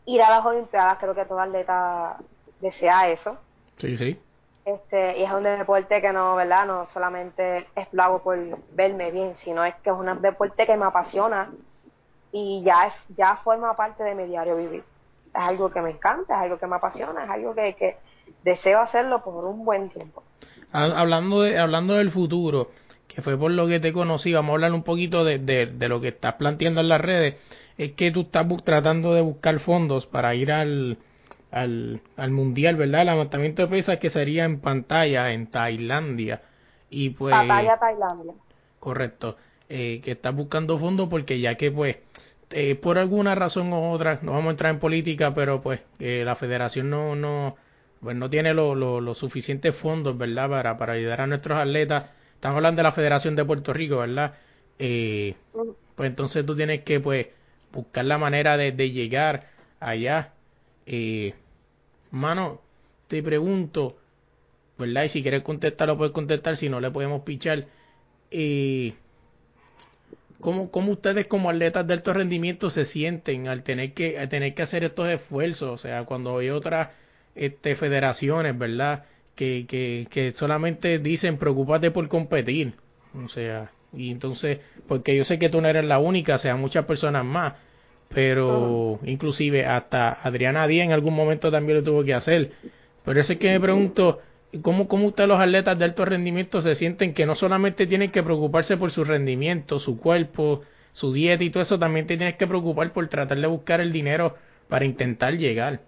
ir 0.04 0.22
a 0.22 0.30
las 0.30 0.44
Olimpiadas, 0.44 0.98
creo 0.98 1.14
que 1.14 1.24
todo 1.24 1.40
atleta 1.40 2.16
desea 2.60 3.08
eso. 3.08 3.36
Sí, 3.78 3.96
sí. 3.96 4.20
Este, 4.66 5.18
y 5.18 5.22
es 5.22 5.30
un 5.30 5.44
deporte 5.44 6.00
que 6.00 6.12
no, 6.12 6.34
¿verdad? 6.34 6.66
No 6.66 6.86
solamente 6.92 7.68
es 7.76 7.86
lo 7.92 8.02
hago 8.02 8.22
por 8.24 8.36
verme 8.74 9.12
bien, 9.12 9.36
sino 9.36 9.64
es 9.64 9.76
que 9.76 9.90
es 9.90 9.96
un 9.96 10.20
deporte 10.20 10.66
que 10.66 10.76
me 10.76 10.86
apasiona 10.86 11.52
y 12.32 12.64
ya 12.64 12.88
es, 12.88 13.16
ya 13.16 13.36
forma 13.36 13.76
parte 13.76 14.02
de 14.02 14.16
mi 14.16 14.24
diario 14.24 14.56
vivir. 14.56 14.82
Es 15.28 15.40
algo 15.40 15.70
que 15.70 15.80
me 15.80 15.90
encanta, 15.90 16.34
es 16.34 16.40
algo 16.42 16.58
que 16.58 16.66
me 16.66 16.74
apasiona, 16.74 17.22
es 17.22 17.30
algo 17.30 17.54
que, 17.54 17.74
que 17.74 17.96
deseo 18.42 18.80
hacerlo 18.80 19.22
por 19.22 19.44
un 19.44 19.64
buen 19.64 19.88
tiempo. 19.88 20.24
Hablando, 20.72 21.42
de, 21.42 21.60
hablando 21.60 21.94
del 21.94 22.10
futuro, 22.10 22.70
que 23.06 23.22
fue 23.22 23.38
por 23.38 23.52
lo 23.52 23.68
que 23.68 23.78
te 23.78 23.92
conocí, 23.92 24.32
vamos 24.32 24.50
a 24.50 24.54
hablar 24.54 24.72
un 24.72 24.82
poquito 24.82 25.24
de, 25.24 25.38
de, 25.38 25.66
de 25.66 25.88
lo 25.88 26.00
que 26.00 26.08
estás 26.08 26.34
planteando 26.34 26.80
en 26.80 26.88
las 26.88 27.00
redes, 27.00 27.36
es 27.78 27.92
que 27.92 28.10
tú 28.10 28.22
estás 28.22 28.44
tratando 28.64 29.14
de 29.14 29.20
buscar 29.20 29.60
fondos 29.60 30.06
para 30.06 30.34
ir 30.34 30.50
al, 30.50 30.98
al, 31.56 32.00
al 32.16 32.30
mundial, 32.30 32.76
¿verdad? 32.76 33.02
El 33.02 33.06
levantamiento 33.08 33.62
de 33.62 33.68
pesas 33.68 33.98
que 33.98 34.10
sería 34.10 34.44
en 34.44 34.60
pantalla 34.60 35.32
en 35.32 35.46
Tailandia. 35.46 36.42
Y 36.90 37.10
pues... 37.10 37.34
Pantalla 37.34 37.78
Tailandia. 37.78 38.32
Correcto. 38.78 39.36
Eh, 39.68 40.00
que 40.04 40.12
estás 40.12 40.34
buscando 40.34 40.78
fondos 40.78 41.08
porque 41.08 41.40
ya 41.40 41.56
que 41.56 41.72
pues 41.72 41.96
eh, 42.50 42.76
por 42.76 42.98
alguna 42.98 43.34
razón 43.34 43.72
u 43.72 43.90
otra, 43.90 44.20
no 44.22 44.32
vamos 44.32 44.48
a 44.48 44.50
entrar 44.52 44.72
en 44.74 44.78
política, 44.78 45.34
pero 45.34 45.60
pues 45.62 45.80
eh, 45.98 46.22
la 46.24 46.36
federación 46.36 46.88
no, 46.90 47.16
no, 47.16 47.56
pues 48.00 48.16
no 48.16 48.30
tiene 48.30 48.54
los 48.54 48.76
lo, 48.76 49.14
suficientes 49.14 49.74
fondos, 49.76 50.16
¿verdad? 50.16 50.48
Para, 50.48 50.78
para 50.78 50.92
ayudar 50.92 51.22
a 51.22 51.26
nuestros 51.26 51.58
atletas. 51.58 52.10
Estamos 52.34 52.56
hablando 52.56 52.80
de 52.80 52.82
la 52.84 52.92
Federación 52.92 53.34
de 53.34 53.44
Puerto 53.44 53.72
Rico, 53.72 53.96
¿verdad? 53.96 54.34
Eh, 54.78 55.34
pues 55.96 56.10
entonces 56.10 56.44
tú 56.44 56.54
tienes 56.54 56.84
que 56.84 57.00
pues 57.00 57.28
buscar 57.72 58.04
la 58.04 58.18
manera 58.18 58.56
de, 58.56 58.72
de 58.72 58.90
llegar 58.90 59.48
allá. 59.80 60.34
Eh, 60.84 61.34
mano, 62.10 62.60
te 63.08 63.22
pregunto, 63.22 63.96
¿verdad? 64.78 65.04
Y 65.04 65.08
si 65.08 65.22
quieres 65.22 65.42
contestar, 65.42 65.88
lo 65.88 65.96
puedes 65.96 66.12
contestar, 66.12 66.56
si 66.56 66.68
no 66.68 66.80
le 66.80 66.90
podemos 66.90 67.22
pichar. 67.22 67.66
Eh, 68.30 68.94
¿cómo, 70.40 70.70
¿Cómo 70.70 70.92
ustedes 70.92 71.26
como 71.26 71.50
atletas 71.50 71.86
de 71.86 71.94
alto 71.94 72.12
rendimiento 72.12 72.70
se 72.70 72.84
sienten 72.84 73.48
al 73.48 73.62
tener 73.62 73.92
que, 73.92 74.26
tener 74.28 74.54
que 74.54 74.62
hacer 74.62 74.84
estos 74.84 75.08
esfuerzos? 75.08 75.70
O 75.70 75.78
sea, 75.78 76.04
cuando 76.04 76.38
hay 76.38 76.50
otras 76.50 76.90
este, 77.34 77.76
federaciones, 77.76 78.58
¿verdad? 78.58 79.04
Que, 79.34 79.66
que, 79.68 80.06
que 80.10 80.32
solamente 80.32 80.98
dicen 80.98 81.38
preocúpate 81.38 81.90
por 81.90 82.08
competir. 82.08 82.74
O 83.14 83.28
sea, 83.28 83.70
y 83.92 84.10
entonces, 84.10 84.60
porque 84.86 85.16
yo 85.16 85.24
sé 85.24 85.38
que 85.38 85.48
tú 85.48 85.60
no 85.60 85.68
eres 85.68 85.84
la 85.84 85.98
única, 85.98 86.34
o 86.34 86.38
sea, 86.38 86.56
muchas 86.56 86.84
personas 86.84 87.24
más, 87.24 87.54
pero 88.08 88.98
inclusive 89.04 89.66
hasta 89.66 90.12
Adriana 90.12 90.66
Díaz 90.66 90.86
en 90.86 90.92
algún 90.92 91.14
momento 91.14 91.50
también 91.50 91.78
lo 91.78 91.84
tuvo 91.84 92.04
que 92.04 92.14
hacer. 92.14 92.52
Pero 93.04 93.20
eso 93.20 93.32
es 93.32 93.38
que 93.38 93.50
me 93.50 93.60
pregunto, 93.60 94.20
¿cómo, 94.62 94.88
¿cómo 94.88 95.06
ustedes 95.06 95.28
los 95.28 95.40
atletas 95.40 95.78
de 95.78 95.84
alto 95.84 96.04
rendimiento 96.04 96.60
se 96.60 96.74
sienten 96.74 97.14
que 97.14 97.26
no 97.26 97.34
solamente 97.34 97.86
tienen 97.86 98.10
que 98.10 98.22
preocuparse 98.22 98.76
por 98.76 98.90
su 98.90 99.04
rendimiento, 99.04 99.78
su 99.78 99.98
cuerpo, 99.98 100.62
su 100.92 101.12
dieta 101.12 101.44
y 101.44 101.50
todo 101.50 101.62
eso, 101.62 101.78
también 101.78 102.06
te 102.06 102.16
tienes 102.16 102.36
que 102.36 102.46
preocupar 102.46 102.92
por 102.92 103.06
tratar 103.08 103.38
de 103.38 103.46
buscar 103.46 103.80
el 103.80 103.92
dinero 103.92 104.34
para 104.68 104.84
intentar 104.84 105.34
llegar? 105.34 105.80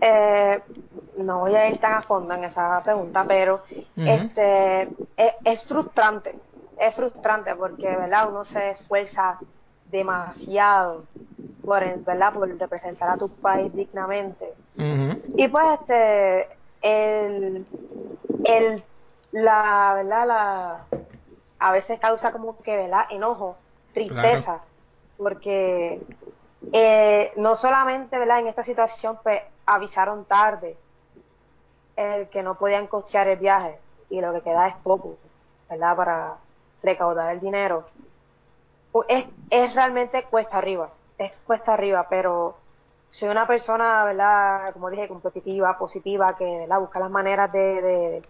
Eh, 0.00 0.60
no 1.18 1.40
voy 1.40 1.54
a 1.54 1.68
ir 1.68 1.78
tan 1.78 1.94
a 1.94 2.02
fondo 2.02 2.34
en 2.34 2.44
esa 2.44 2.80
pregunta, 2.84 3.24
pero 3.26 3.62
este 3.96 4.82
es, 5.16 5.32
es, 5.44 5.62
frustrante, 5.64 6.34
es 6.78 6.94
frustrante 6.94 7.54
porque 7.56 7.88
verdad 7.88 8.28
uno 8.30 8.44
se 8.44 8.70
esfuerza 8.70 9.38
demasiado 9.94 11.04
por, 11.64 11.82
¿verdad? 12.00 12.32
por 12.34 12.48
representar 12.58 13.10
a 13.10 13.16
tu 13.16 13.28
país 13.28 13.72
dignamente. 13.72 14.52
Y 15.36 15.48
pues 15.48 15.80
este, 15.80 16.48
el, 16.82 17.64
el, 18.44 18.82
la, 19.30 19.92
¿verdad? 19.94 20.26
La, 20.26 20.84
a 21.60 21.72
veces 21.72 22.00
causa 22.00 22.32
como 22.32 22.58
que, 22.58 22.76
¿verdad? 22.76 23.06
Enojo, 23.10 23.56
tristeza, 23.92 24.62
porque 25.16 26.00
eh, 26.72 27.32
no 27.36 27.54
solamente, 27.54 28.18
¿verdad? 28.18 28.40
En 28.40 28.48
esta 28.48 28.64
situación, 28.64 29.18
pues 29.22 29.42
avisaron 29.64 30.24
tarde 30.24 30.76
el 31.96 32.28
que 32.30 32.42
no 32.42 32.56
podían 32.56 32.88
costear 32.88 33.28
el 33.28 33.38
viaje 33.38 33.78
y 34.10 34.20
lo 34.20 34.32
que 34.32 34.40
queda 34.40 34.66
es 34.66 34.74
poco, 34.82 35.16
¿verdad? 35.70 35.96
Para 35.96 36.34
recaudar 36.82 37.32
el 37.32 37.40
dinero 37.40 37.86
es, 39.08 39.26
es 39.50 39.74
realmente 39.74 40.24
cuesta 40.24 40.58
arriba, 40.58 40.90
es 41.18 41.32
cuesta 41.46 41.74
arriba, 41.74 42.06
pero 42.08 42.56
soy 43.10 43.28
una 43.28 43.46
persona, 43.46 44.04
¿verdad? 44.04 44.72
Como 44.72 44.90
dije, 44.90 45.08
competitiva, 45.08 45.78
positiva, 45.78 46.34
que 46.34 46.44
¿verdad? 46.44 46.80
busca 46.80 46.98
las 47.00 47.10
maneras 47.10 47.50
de, 47.52 48.22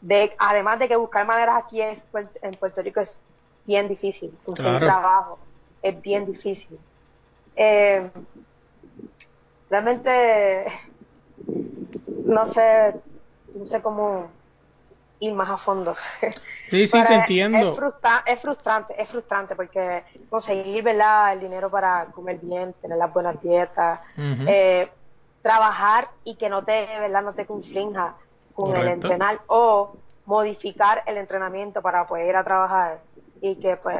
de, 0.00 0.32
además 0.38 0.78
de 0.78 0.88
que 0.88 0.96
buscar 0.96 1.26
maneras 1.26 1.64
aquí 1.64 1.80
en, 1.80 2.02
en 2.42 2.54
Puerto 2.54 2.82
Rico 2.82 3.00
es 3.00 3.16
bien 3.64 3.88
difícil, 3.88 4.36
un 4.46 4.54
trabajo 4.54 5.38
es 5.82 6.00
bien 6.00 6.26
difícil. 6.26 6.78
Eh, 7.56 8.10
realmente, 9.68 10.66
no 12.24 12.52
sé, 12.52 12.94
no 13.54 13.66
sé 13.66 13.82
cómo 13.82 14.30
ir 15.22 15.32
más 15.34 15.48
a 15.48 15.56
fondo. 15.58 15.96
Sí, 16.70 16.86
sí, 16.86 17.04
te 17.06 17.14
entiendo. 17.14 17.58
Es, 17.58 18.40
frustrante, 18.40 18.94
es 19.02 19.10
frustrante 19.10 19.54
porque 19.54 20.04
conseguir 20.30 20.82
¿verdad? 20.82 21.34
el 21.34 21.40
dinero 21.40 21.70
para 21.70 22.06
comer 22.06 22.38
bien, 22.40 22.74
tener 22.80 22.96
las 22.96 23.12
buenas 23.12 23.38
dietas, 23.42 24.00
eh, 24.16 24.88
trabajar 25.42 26.08
y 26.24 26.36
que 26.36 26.48
no 26.48 26.64
te, 26.64 26.86
¿verdad? 26.98 27.20
No 27.20 27.34
te 27.34 27.44
conflinja 27.44 28.14
con 28.54 28.74
el 28.74 28.88
entrenar 28.88 29.40
o 29.48 29.92
modificar 30.24 31.02
el 31.06 31.18
entrenamiento 31.18 31.82
para 31.82 32.06
poder 32.06 32.28
ir 32.28 32.36
a 32.36 32.44
trabajar 32.44 33.00
y 33.42 33.56
que 33.56 33.76
pues 33.76 33.98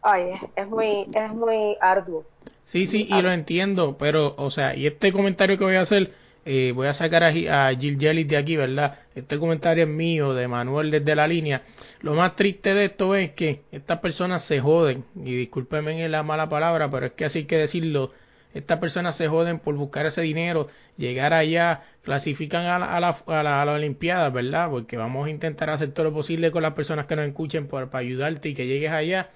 ay, 0.00 0.30
es, 0.56 0.66
muy 0.66 1.06
es 1.12 1.30
muy 1.34 1.76
arduo. 1.78 2.24
Sí, 2.64 2.86
sí, 2.86 3.06
y 3.06 3.20
lo 3.20 3.30
entiendo, 3.30 3.98
pero 3.98 4.34
o 4.38 4.50
sea, 4.50 4.74
y 4.74 4.86
este 4.86 5.12
comentario 5.12 5.58
que 5.58 5.64
voy 5.64 5.76
a 5.76 5.82
hacer 5.82 6.14
eh, 6.46 6.72
voy 6.72 6.86
a 6.86 6.94
sacar 6.94 7.24
a, 7.24 7.26
a 7.28 7.74
Jellis 7.74 8.28
de 8.28 8.36
aquí, 8.36 8.56
¿verdad? 8.56 9.00
Este 9.16 9.38
comentario 9.38 9.84
es 9.84 9.90
mío, 9.90 10.32
de 10.32 10.46
Manuel 10.46 10.92
desde 10.92 11.16
la 11.16 11.26
línea. 11.26 11.62
Lo 12.00 12.14
más 12.14 12.36
triste 12.36 12.72
de 12.72 12.84
esto 12.86 13.14
es 13.16 13.32
que 13.32 13.62
estas 13.72 13.98
personas 13.98 14.42
se 14.42 14.60
joden, 14.60 15.04
y 15.16 15.34
discúlpenme 15.34 16.04
en 16.04 16.12
la 16.12 16.22
mala 16.22 16.48
palabra, 16.48 16.88
pero 16.88 17.06
es 17.06 17.12
que 17.12 17.24
así 17.24 17.40
hay 17.40 17.44
que 17.46 17.58
decirlo. 17.58 18.12
Estas 18.54 18.78
personas 18.78 19.16
se 19.16 19.28
joden 19.28 19.58
por 19.58 19.74
buscar 19.74 20.06
ese 20.06 20.22
dinero, 20.22 20.68
llegar 20.96 21.34
allá, 21.34 21.82
clasifican 22.02 22.64
a 22.64 22.78
la, 22.78 22.96
a 22.96 23.00
la, 23.00 23.08
a 23.26 23.42
la, 23.42 23.60
a 23.60 23.64
la 23.66 23.72
Olimpiada, 23.72 24.30
¿verdad? 24.30 24.70
Porque 24.70 24.96
vamos 24.96 25.26
a 25.26 25.30
intentar 25.30 25.68
hacer 25.68 25.90
todo 25.90 26.04
lo 26.04 26.14
posible 26.14 26.50
con 26.52 26.62
las 26.62 26.74
personas 26.74 27.06
que 27.06 27.16
nos 27.16 27.26
escuchen 27.26 27.66
para 27.66 27.88
ayudarte 27.92 28.50
y 28.50 28.54
que 28.54 28.66
llegues 28.66 28.92
allá. 28.92 29.30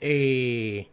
Eh, 0.00 0.88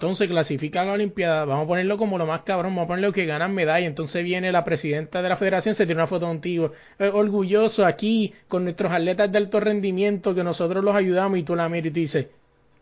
entonces 0.00 0.28
clasifican 0.28 0.84
a 0.84 0.90
la 0.90 0.92
Olimpiada, 0.92 1.44
vamos 1.44 1.64
a 1.64 1.66
ponerlo 1.66 1.98
como 1.98 2.18
lo 2.18 2.26
más 2.26 2.42
cabrón, 2.42 2.70
vamos 2.70 2.84
a 2.84 2.86
ponerlo 2.86 3.12
que 3.12 3.26
ganan 3.26 3.52
medalla. 3.52 3.84
Entonces 3.84 4.22
viene 4.22 4.52
la 4.52 4.64
presidenta 4.64 5.22
de 5.22 5.28
la 5.28 5.36
federación, 5.36 5.74
se 5.74 5.86
tiene 5.86 6.00
una 6.00 6.06
foto 6.06 6.26
contigo, 6.26 6.70
eh, 7.00 7.10
orgulloso 7.12 7.84
aquí 7.84 8.32
con 8.46 8.62
nuestros 8.62 8.92
atletas 8.92 9.32
de 9.32 9.38
alto 9.38 9.58
rendimiento 9.58 10.36
que 10.36 10.44
nosotros 10.44 10.84
los 10.84 10.94
ayudamos 10.94 11.40
y 11.40 11.42
tú 11.42 11.56
la 11.56 11.68
miras 11.68 11.86
y 11.86 11.90
tú 11.90 11.98
dices, 11.98 12.28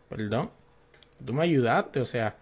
perdón, 0.07 0.51
tú 1.25 1.33
me 1.33 1.41
ayudaste, 1.41 2.01
o 2.01 2.05
sea, 2.05 2.35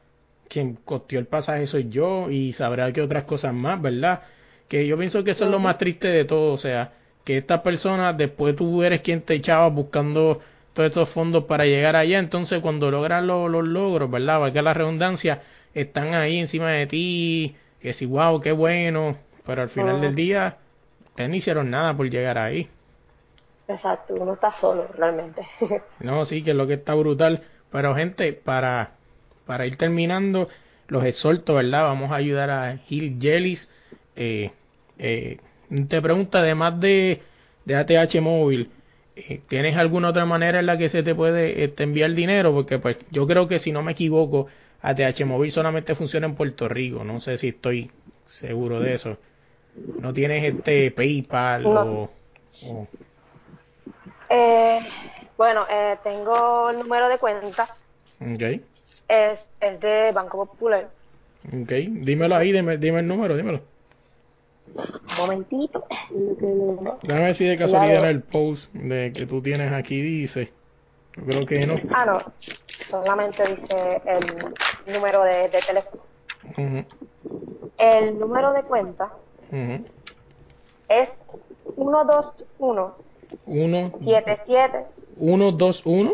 quien 0.49 0.75
costeó 0.83 1.19
el 1.19 1.27
pasaje 1.27 1.67
soy 1.67 1.87
yo 1.87 2.29
y 2.29 2.51
sabrá 2.51 2.91
que 2.91 3.01
otras 3.01 3.23
cosas 3.23 3.53
más, 3.53 3.81
¿verdad? 3.81 4.23
Que 4.67 4.85
yo 4.85 4.97
pienso 4.97 5.23
que 5.23 5.31
eso 5.31 5.45
es 5.45 5.51
lo 5.51 5.59
más 5.59 5.77
triste 5.77 6.09
de 6.09 6.25
todo, 6.25 6.51
o 6.51 6.57
sea, 6.57 6.91
que 7.23 7.37
estas 7.37 7.61
personas 7.61 8.17
después 8.17 8.57
tú 8.57 8.83
eres 8.83 8.99
quien 8.99 9.21
te 9.21 9.35
echaba 9.35 9.69
buscando 9.69 10.41
todos 10.75 10.89
estos 10.89 11.09
fondos 11.09 11.45
para 11.45 11.65
llegar 11.65 11.95
allá. 11.95 12.19
Entonces, 12.19 12.59
cuando 12.61 12.91
logran 12.91 13.25
los, 13.25 13.49
logros, 13.49 14.11
¿verdad? 14.11 14.41
Valga 14.41 14.61
la 14.61 14.73
redundancia, 14.73 15.41
están 15.73 16.13
ahí 16.13 16.37
encima 16.37 16.69
de 16.69 16.85
ti, 16.85 17.55
que 17.79 17.93
si, 17.93 18.05
wow, 18.05 18.41
qué 18.41 18.51
bueno, 18.51 19.17
pero 19.45 19.63
al 19.63 19.69
final 19.69 20.01
del 20.01 20.13
día, 20.13 20.57
ustedes 21.07 21.29
no 21.29 21.35
hicieron 21.35 21.71
nada 21.71 21.95
por 21.95 22.09
llegar 22.09 22.37
ahí. 22.37 22.69
Exacto, 23.67 24.13
uno 24.15 24.33
está 24.33 24.51
solo, 24.51 24.87
realmente. 24.95 25.41
no, 26.01 26.25
sí, 26.25 26.43
que 26.43 26.51
es 26.51 26.57
lo 26.57 26.67
que 26.67 26.73
está 26.73 26.93
brutal. 26.93 27.41
Pero, 27.71 27.95
gente, 27.95 28.33
para, 28.33 28.91
para 29.45 29.65
ir 29.65 29.77
terminando, 29.77 30.49
los 30.87 31.05
exhorto, 31.05 31.55
¿verdad? 31.55 31.83
Vamos 31.83 32.11
a 32.11 32.15
ayudar 32.15 32.49
a 32.49 32.77
Gil 32.79 33.17
Jellis. 33.19 33.71
Eh, 34.17 34.51
eh, 34.97 35.39
te 35.87 36.01
pregunta, 36.01 36.39
además 36.39 36.79
de, 36.81 37.21
de 37.63 37.75
ATH 37.77 38.21
móvil, 38.21 38.69
¿tienes 39.47 39.77
alguna 39.77 40.09
otra 40.09 40.25
manera 40.25 40.59
en 40.59 40.65
la 40.65 40.77
que 40.77 40.89
se 40.89 41.03
te 41.03 41.15
puede 41.15 41.63
este, 41.63 41.83
enviar 41.83 42.13
dinero? 42.13 42.53
Porque 42.53 42.79
pues 42.79 42.97
yo 43.11 43.25
creo 43.25 43.47
que 43.47 43.59
si 43.59 43.71
no 43.71 43.81
me 43.81 43.93
equivoco, 43.93 44.47
ATH 44.81 45.25
Móvil 45.25 45.51
solamente 45.51 45.95
funciona 45.95 46.27
en 46.27 46.35
Puerto 46.35 46.67
Rico. 46.67 47.03
No 47.03 47.19
sé 47.19 47.37
si 47.37 47.49
estoy 47.49 47.91
seguro 48.27 48.79
de 48.79 48.95
eso. 48.95 49.17
¿No 49.99 50.13
tienes 50.13 50.43
este 50.43 50.91
PayPal 50.91 51.65
o, 51.65 52.09
Eh, 54.29 54.79
bueno, 55.37 55.65
eh, 55.69 55.97
tengo 56.03 56.69
el 56.69 56.79
número 56.79 57.09
de 57.09 57.17
cuenta. 57.17 57.69
Okay. 58.19 58.63
Es 59.07 59.39
el 59.59 59.79
de 59.79 60.11
Banco 60.11 60.45
Popular. 60.45 60.89
Ok, 61.47 61.69
dímelo 61.69 62.35
ahí, 62.35 62.51
dime, 62.51 62.77
dime 62.77 62.99
el 62.99 63.07
número, 63.07 63.37
dímelo. 63.37 63.61
Momentito. 65.17 65.85
Déjame 66.09 67.21
ver 67.25 67.35
si 67.35 67.45
de 67.45 67.57
casualidad 67.57 68.03
en 68.03 68.09
el 68.09 68.23
post 68.23 68.71
de 68.73 69.13
que 69.13 69.25
tú 69.25 69.41
tienes 69.41 69.71
aquí 69.71 70.01
dice. 70.01 70.51
Yo 71.17 71.25
creo 71.25 71.45
que 71.45 71.65
no. 71.65 71.75
Ah, 71.93 72.05
no. 72.05 72.19
Solamente 72.89 73.43
dice 73.43 74.01
el 74.05 74.93
número 74.93 75.23
de, 75.23 75.49
de 75.49 75.59
teléfono. 75.65 76.03
Ujú, 76.57 76.85
El 77.77 78.19
número 78.19 78.53
de 78.53 78.63
cuenta 78.63 79.11
ujú. 79.51 79.85
es 80.89 81.09
121 81.75 82.95
Uno, 83.47 83.91
77 84.03 84.85
uno, 85.17 85.51
dos, 85.51 85.81
uno, 85.85 86.13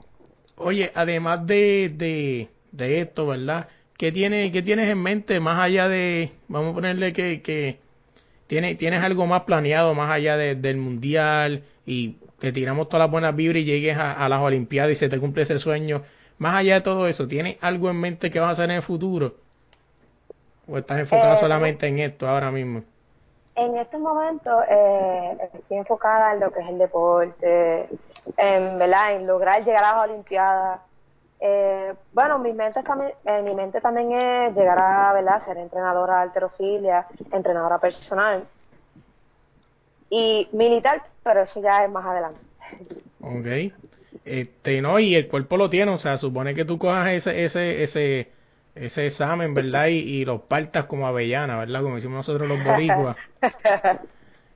Oye, 0.55 0.91
además 0.93 1.45
de, 1.47 1.91
de, 1.95 2.49
de 2.71 3.01
esto, 3.01 3.27
¿verdad? 3.27 3.67
¿Qué, 3.97 4.11
tiene, 4.11 4.51
¿Qué 4.51 4.61
tienes 4.61 4.89
en 4.89 5.01
mente 5.01 5.39
más 5.39 5.59
allá 5.59 5.87
de, 5.89 6.31
vamos 6.47 6.71
a 6.71 6.75
ponerle 6.75 7.13
que, 7.13 7.41
que 7.41 7.79
tiene, 8.47 8.75
tienes 8.75 9.01
algo 9.01 9.25
más 9.27 9.43
planeado 9.43 9.93
más 9.95 10.11
allá 10.11 10.37
de- 10.37 10.55
del 10.55 10.77
mundial 10.77 11.63
y 11.85 12.17
te 12.39 12.51
tiramos 12.51 12.89
todas 12.89 13.05
las 13.05 13.11
buenas 13.11 13.35
vibras 13.35 13.61
y 13.61 13.65
llegues 13.65 13.97
a, 13.97 14.13
a 14.13 14.29
las 14.29 14.41
Olimpiadas 14.41 14.91
y 14.93 14.95
se 14.95 15.09
te 15.09 15.19
cumple 15.19 15.43
ese 15.43 15.59
sueño? 15.59 16.03
Más 16.37 16.55
allá 16.55 16.75
de 16.75 16.81
todo 16.81 17.07
eso, 17.07 17.27
¿tienes 17.27 17.57
algo 17.61 17.89
en 17.89 17.97
mente 17.97 18.29
que 18.31 18.39
vas 18.39 18.49
a 18.49 18.53
hacer 18.53 18.69
en 18.71 18.77
el 18.77 18.83
futuro? 18.83 19.37
¿O 20.68 20.78
estás 20.78 20.99
enfocado 20.99 21.36
Eh, 21.36 21.39
solamente 21.39 21.88
en 21.88 21.99
esto 21.99 22.28
ahora 22.28 22.51
mismo? 22.51 22.84
En 23.55 23.78
estos 23.78 23.99
momentos 23.99 24.64
eh, 24.70 25.38
estoy 25.53 25.78
enfocada 25.78 26.34
en 26.34 26.39
lo 26.39 26.51
que 26.51 26.61
es 26.61 26.70
el 26.70 26.78
deporte, 26.80 27.88
en, 28.38 28.80
¿verdad? 28.80 29.16
en 29.16 29.28
lograr 29.28 29.64
llegar 29.64 29.84
a 29.84 29.95
las 29.97 30.09
Olimpiadas. 30.09 30.80
Eh, 31.39 31.93
bueno, 32.14 32.39
mi 32.39 32.53
mente, 32.53 32.82
también, 32.84 33.11
eh, 33.26 33.41
mi 33.43 33.53
mente 33.53 33.82
también 33.82 34.11
es 34.14 34.55
llegar 34.55 34.80
a 34.80 35.14
¿verdad? 35.14 35.43
ser 35.45 35.57
entrenadora 35.57 36.16
de 36.18 36.22
alterofilia, 36.24 37.05
entrenadora 37.32 37.80
personal 37.80 38.45
y 40.09 40.47
militar, 40.53 41.03
pero 41.24 41.41
eso 41.41 41.61
ya 41.61 41.84
es 41.84 41.91
más 41.91 42.05
adelante. 42.05 42.39
Ok. 43.22 43.74
Este, 44.26 44.82
no, 44.82 44.99
y 44.99 45.16
el 45.16 45.28
cuerpo 45.28 45.57
lo 45.57 45.70
tiene, 45.70 45.91
o 45.91 45.97
sea, 45.97 46.18
supone 46.18 46.55
que 46.55 46.66
tú 46.66 46.78
cojas 46.80 47.09
ese, 47.09 47.43
ese, 47.43 47.84
ese, 47.84 48.32
ese 48.76 49.05
examen, 49.07 49.53
¿verdad? 49.53 49.88
Y, 49.88 49.97
y 49.99 50.26
lo 50.26 50.47
partas 50.47 50.86
como 50.86 51.07
avellana, 51.07 51.57
¿verdad? 51.59 51.82
Como 51.84 51.95
decimos 51.95 52.17
nosotros 52.17 52.47
los 52.47 52.61
boricuas. 52.61 53.17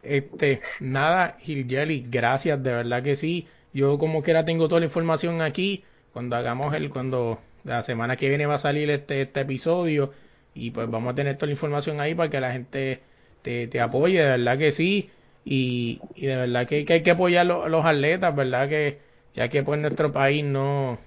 Este, 0.01 0.61
nada, 0.79 1.37
Gilgeli, 1.41 2.05
gracias, 2.09 2.61
de 2.63 2.71
verdad 2.71 3.03
que 3.03 3.15
sí. 3.15 3.47
Yo 3.73 3.97
como 3.97 4.23
quiera 4.23 4.45
tengo 4.45 4.67
toda 4.67 4.79
la 4.81 4.85
información 4.87 5.41
aquí. 5.41 5.83
Cuando 6.13 6.35
hagamos 6.35 6.73
el, 6.73 6.89
cuando 6.89 7.41
la 7.63 7.83
semana 7.83 8.15
que 8.15 8.29
viene 8.29 8.45
va 8.45 8.55
a 8.55 8.57
salir 8.59 8.89
este, 8.89 9.21
este 9.21 9.41
episodio 9.41 10.13
y 10.53 10.71
pues 10.71 10.89
vamos 10.89 11.11
a 11.11 11.15
tener 11.15 11.35
toda 11.37 11.47
la 11.47 11.53
información 11.53 11.99
ahí 12.01 12.15
para 12.15 12.29
que 12.29 12.39
la 12.41 12.51
gente 12.53 13.01
te, 13.43 13.67
te 13.67 13.81
apoye, 13.81 14.19
de 14.21 14.29
verdad 14.37 14.57
que 14.57 14.71
sí. 14.71 15.09
Y, 15.45 16.01
y 16.15 16.25
de 16.27 16.35
verdad 16.35 16.67
que, 16.67 16.85
que 16.85 16.93
hay 16.93 17.03
que 17.03 17.11
apoyar 17.11 17.45
lo- 17.45 17.69
los 17.69 17.85
atletas, 17.85 18.35
¿verdad? 18.35 18.67
Que 18.69 18.99
ya 19.33 19.49
que 19.49 19.63
pues 19.63 19.79
nuestro 19.79 20.11
país 20.11 20.43
no, 20.43 20.99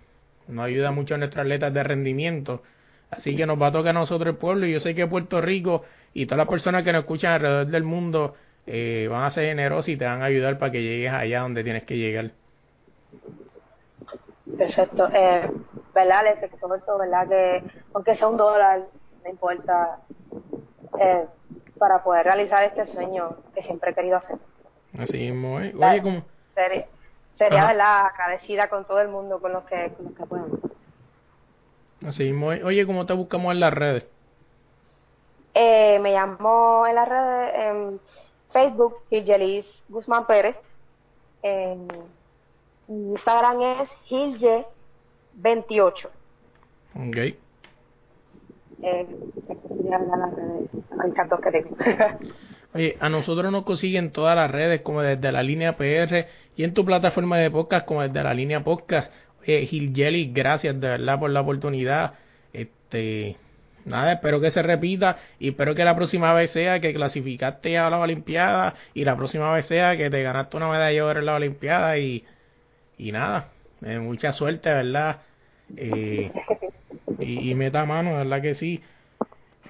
no 0.48 0.62
ayuda 0.62 0.90
mucho 0.92 1.14
a 1.14 1.18
nuestros 1.18 1.42
atletas 1.42 1.72
de 1.74 1.82
rendimiento. 1.82 2.62
Así 3.11 3.36
que 3.36 3.46
nos 3.46 3.61
va 3.61 3.68
a 3.68 3.72
tocar 3.72 3.90
a 3.90 4.00
nosotros 4.00 4.34
el 4.34 4.38
pueblo 4.38 4.66
y 4.66 4.72
yo 4.72 4.80
sé 4.80 4.94
que 4.94 5.06
Puerto 5.06 5.40
Rico 5.40 5.82
y 6.14 6.26
todas 6.26 6.38
las 6.38 6.48
personas 6.48 6.84
que 6.84 6.92
nos 6.92 7.02
escuchan 7.02 7.32
alrededor 7.32 7.66
del 7.66 7.82
mundo 7.82 8.34
eh, 8.66 9.08
van 9.11 9.24
a 9.24 9.30
ser 9.30 9.46
generosos 9.46 9.88
y 9.88 9.96
te 9.96 10.04
van 10.04 10.22
a 10.22 10.26
ayudar 10.26 10.58
para 10.58 10.72
que 10.72 10.82
llegues 10.82 11.12
allá 11.12 11.40
donde 11.40 11.64
tienes 11.64 11.84
que 11.84 11.96
llegar. 11.96 12.30
Perfecto. 14.56 15.08
Eh, 15.12 15.50
¿Verdad? 15.94 16.24
Les 16.24 16.42
exhorto, 16.42 16.98
¿verdad? 16.98 17.28
Que 17.28 17.62
aunque 17.94 18.16
sea 18.16 18.28
un 18.28 18.36
dólar, 18.36 18.82
no 19.24 19.30
importa, 19.30 19.98
eh, 21.00 21.24
para 21.78 22.02
poder 22.02 22.24
realizar 22.24 22.62
este 22.64 22.86
sueño 22.86 23.36
que 23.54 23.62
siempre 23.62 23.90
he 23.90 23.94
querido 23.94 24.18
hacer. 24.18 24.36
Así 24.98 25.18
mismo. 25.18 25.56
Oye, 25.56 26.02
como... 26.02 26.22
Sería, 26.54 26.86
sería. 27.34 27.66
¿verdad? 27.66 28.06
Agradecida 28.06 28.68
con 28.68 28.84
todo 28.84 29.00
el 29.00 29.08
mundo, 29.08 29.40
con 29.40 29.52
los 29.52 29.64
que, 29.64 29.92
con 29.96 30.06
los 30.06 30.14
que 30.14 30.26
puedan. 30.26 30.46
Así 32.07 32.24
mismo. 32.24 32.48
Oye, 32.48 32.86
¿cómo 32.86 33.07
te 33.07 33.12
buscamos 33.12 33.53
en 33.53 33.61
las 33.61 33.72
redes? 33.72 34.07
Eh, 35.55 35.98
me 36.01 36.12
llamó 36.12 36.86
en 36.86 36.94
las 36.94 37.09
redes, 37.09 37.53
en 37.57 38.01
Facebook, 38.53 39.01
Gilgelis 39.11 39.66
Guzmán 39.88 40.26
Pérez. 40.26 40.57
En 41.42 41.88
Instagram 42.88 43.62
es 43.62 43.88
Gilge28. 44.09 46.09
Ok. 46.94 47.16
Eh, 48.82 49.07
que 51.42 51.51
tengo. 51.51 51.76
Oye, 52.74 52.96
a 53.01 53.09
nosotros 53.09 53.51
nos 53.51 53.64
consiguen 53.64 54.12
todas 54.12 54.36
las 54.36 54.48
redes 54.51 54.82
como 54.82 55.03
desde 55.03 55.32
la 55.32 55.42
línea 55.42 55.76
PR 55.76 56.26
y 56.57 56.62
en 56.62 56.72
tu 56.72 56.84
plataforma 56.84 57.36
de 57.38 57.51
podcast 57.51 57.84
como 57.84 58.03
desde 58.03 58.22
la 58.22 58.32
línea 58.32 58.62
podcast. 58.62 59.12
Oye, 59.57 59.66
Gilgeli, 59.66 60.30
gracias 60.32 60.80
de 60.80 60.88
verdad 60.88 61.18
por 61.18 61.30
la 61.30 61.40
oportunidad. 61.40 62.14
Este, 62.53 63.36
nada, 63.84 64.12
espero 64.12 64.40
que 64.40 64.51
se 64.51 64.62
repita 64.62 65.18
y 65.40 65.48
espero 65.48 65.74
que 65.74 65.84
la 65.84 65.96
próxima 65.96 66.32
vez 66.34 66.51
sea 66.53 66.78
que 66.80 66.92
clasificaste 66.94 67.76
a 67.78 67.90
la 67.90 67.98
Olimpiada 67.98 68.74
y 68.94 69.05
la 69.05 69.16
próxima 69.16 69.53
vez 69.53 69.66
sea 69.66 69.96
que 69.96 70.09
te 70.11 70.22
ganaste 70.22 70.57
una 70.57 70.68
medalla 70.68 70.88
de 70.90 71.03
oro 71.03 71.20
en 71.20 71.26
la 71.26 71.34
Olimpiada 71.34 71.98
y, 71.98 72.24
y 72.98 73.11
nada, 73.12 73.48
eh, 73.84 73.98
mucha 73.98 74.30
suerte, 74.32 74.68
¿verdad? 74.72 75.22
Eh, 75.76 76.30
y, 77.18 77.51
y 77.51 77.55
meta 77.55 77.84
mano, 77.84 78.14
¿verdad 78.18 78.40
que 78.42 78.55
sí? 78.55 78.82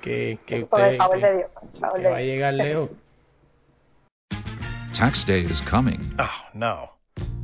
Que, 0.02 0.38
que 0.46 0.56
usted 0.64 0.98
que- 1.96 2.08
va 2.08 2.16
a 2.16 2.20
llegar 2.22 2.54
lejos. 2.54 2.90
Tax 4.96 5.24
day 5.26 5.46
is 5.50 5.62
coming. 5.62 6.14
Oh, 6.18 6.48
no. 6.54 6.99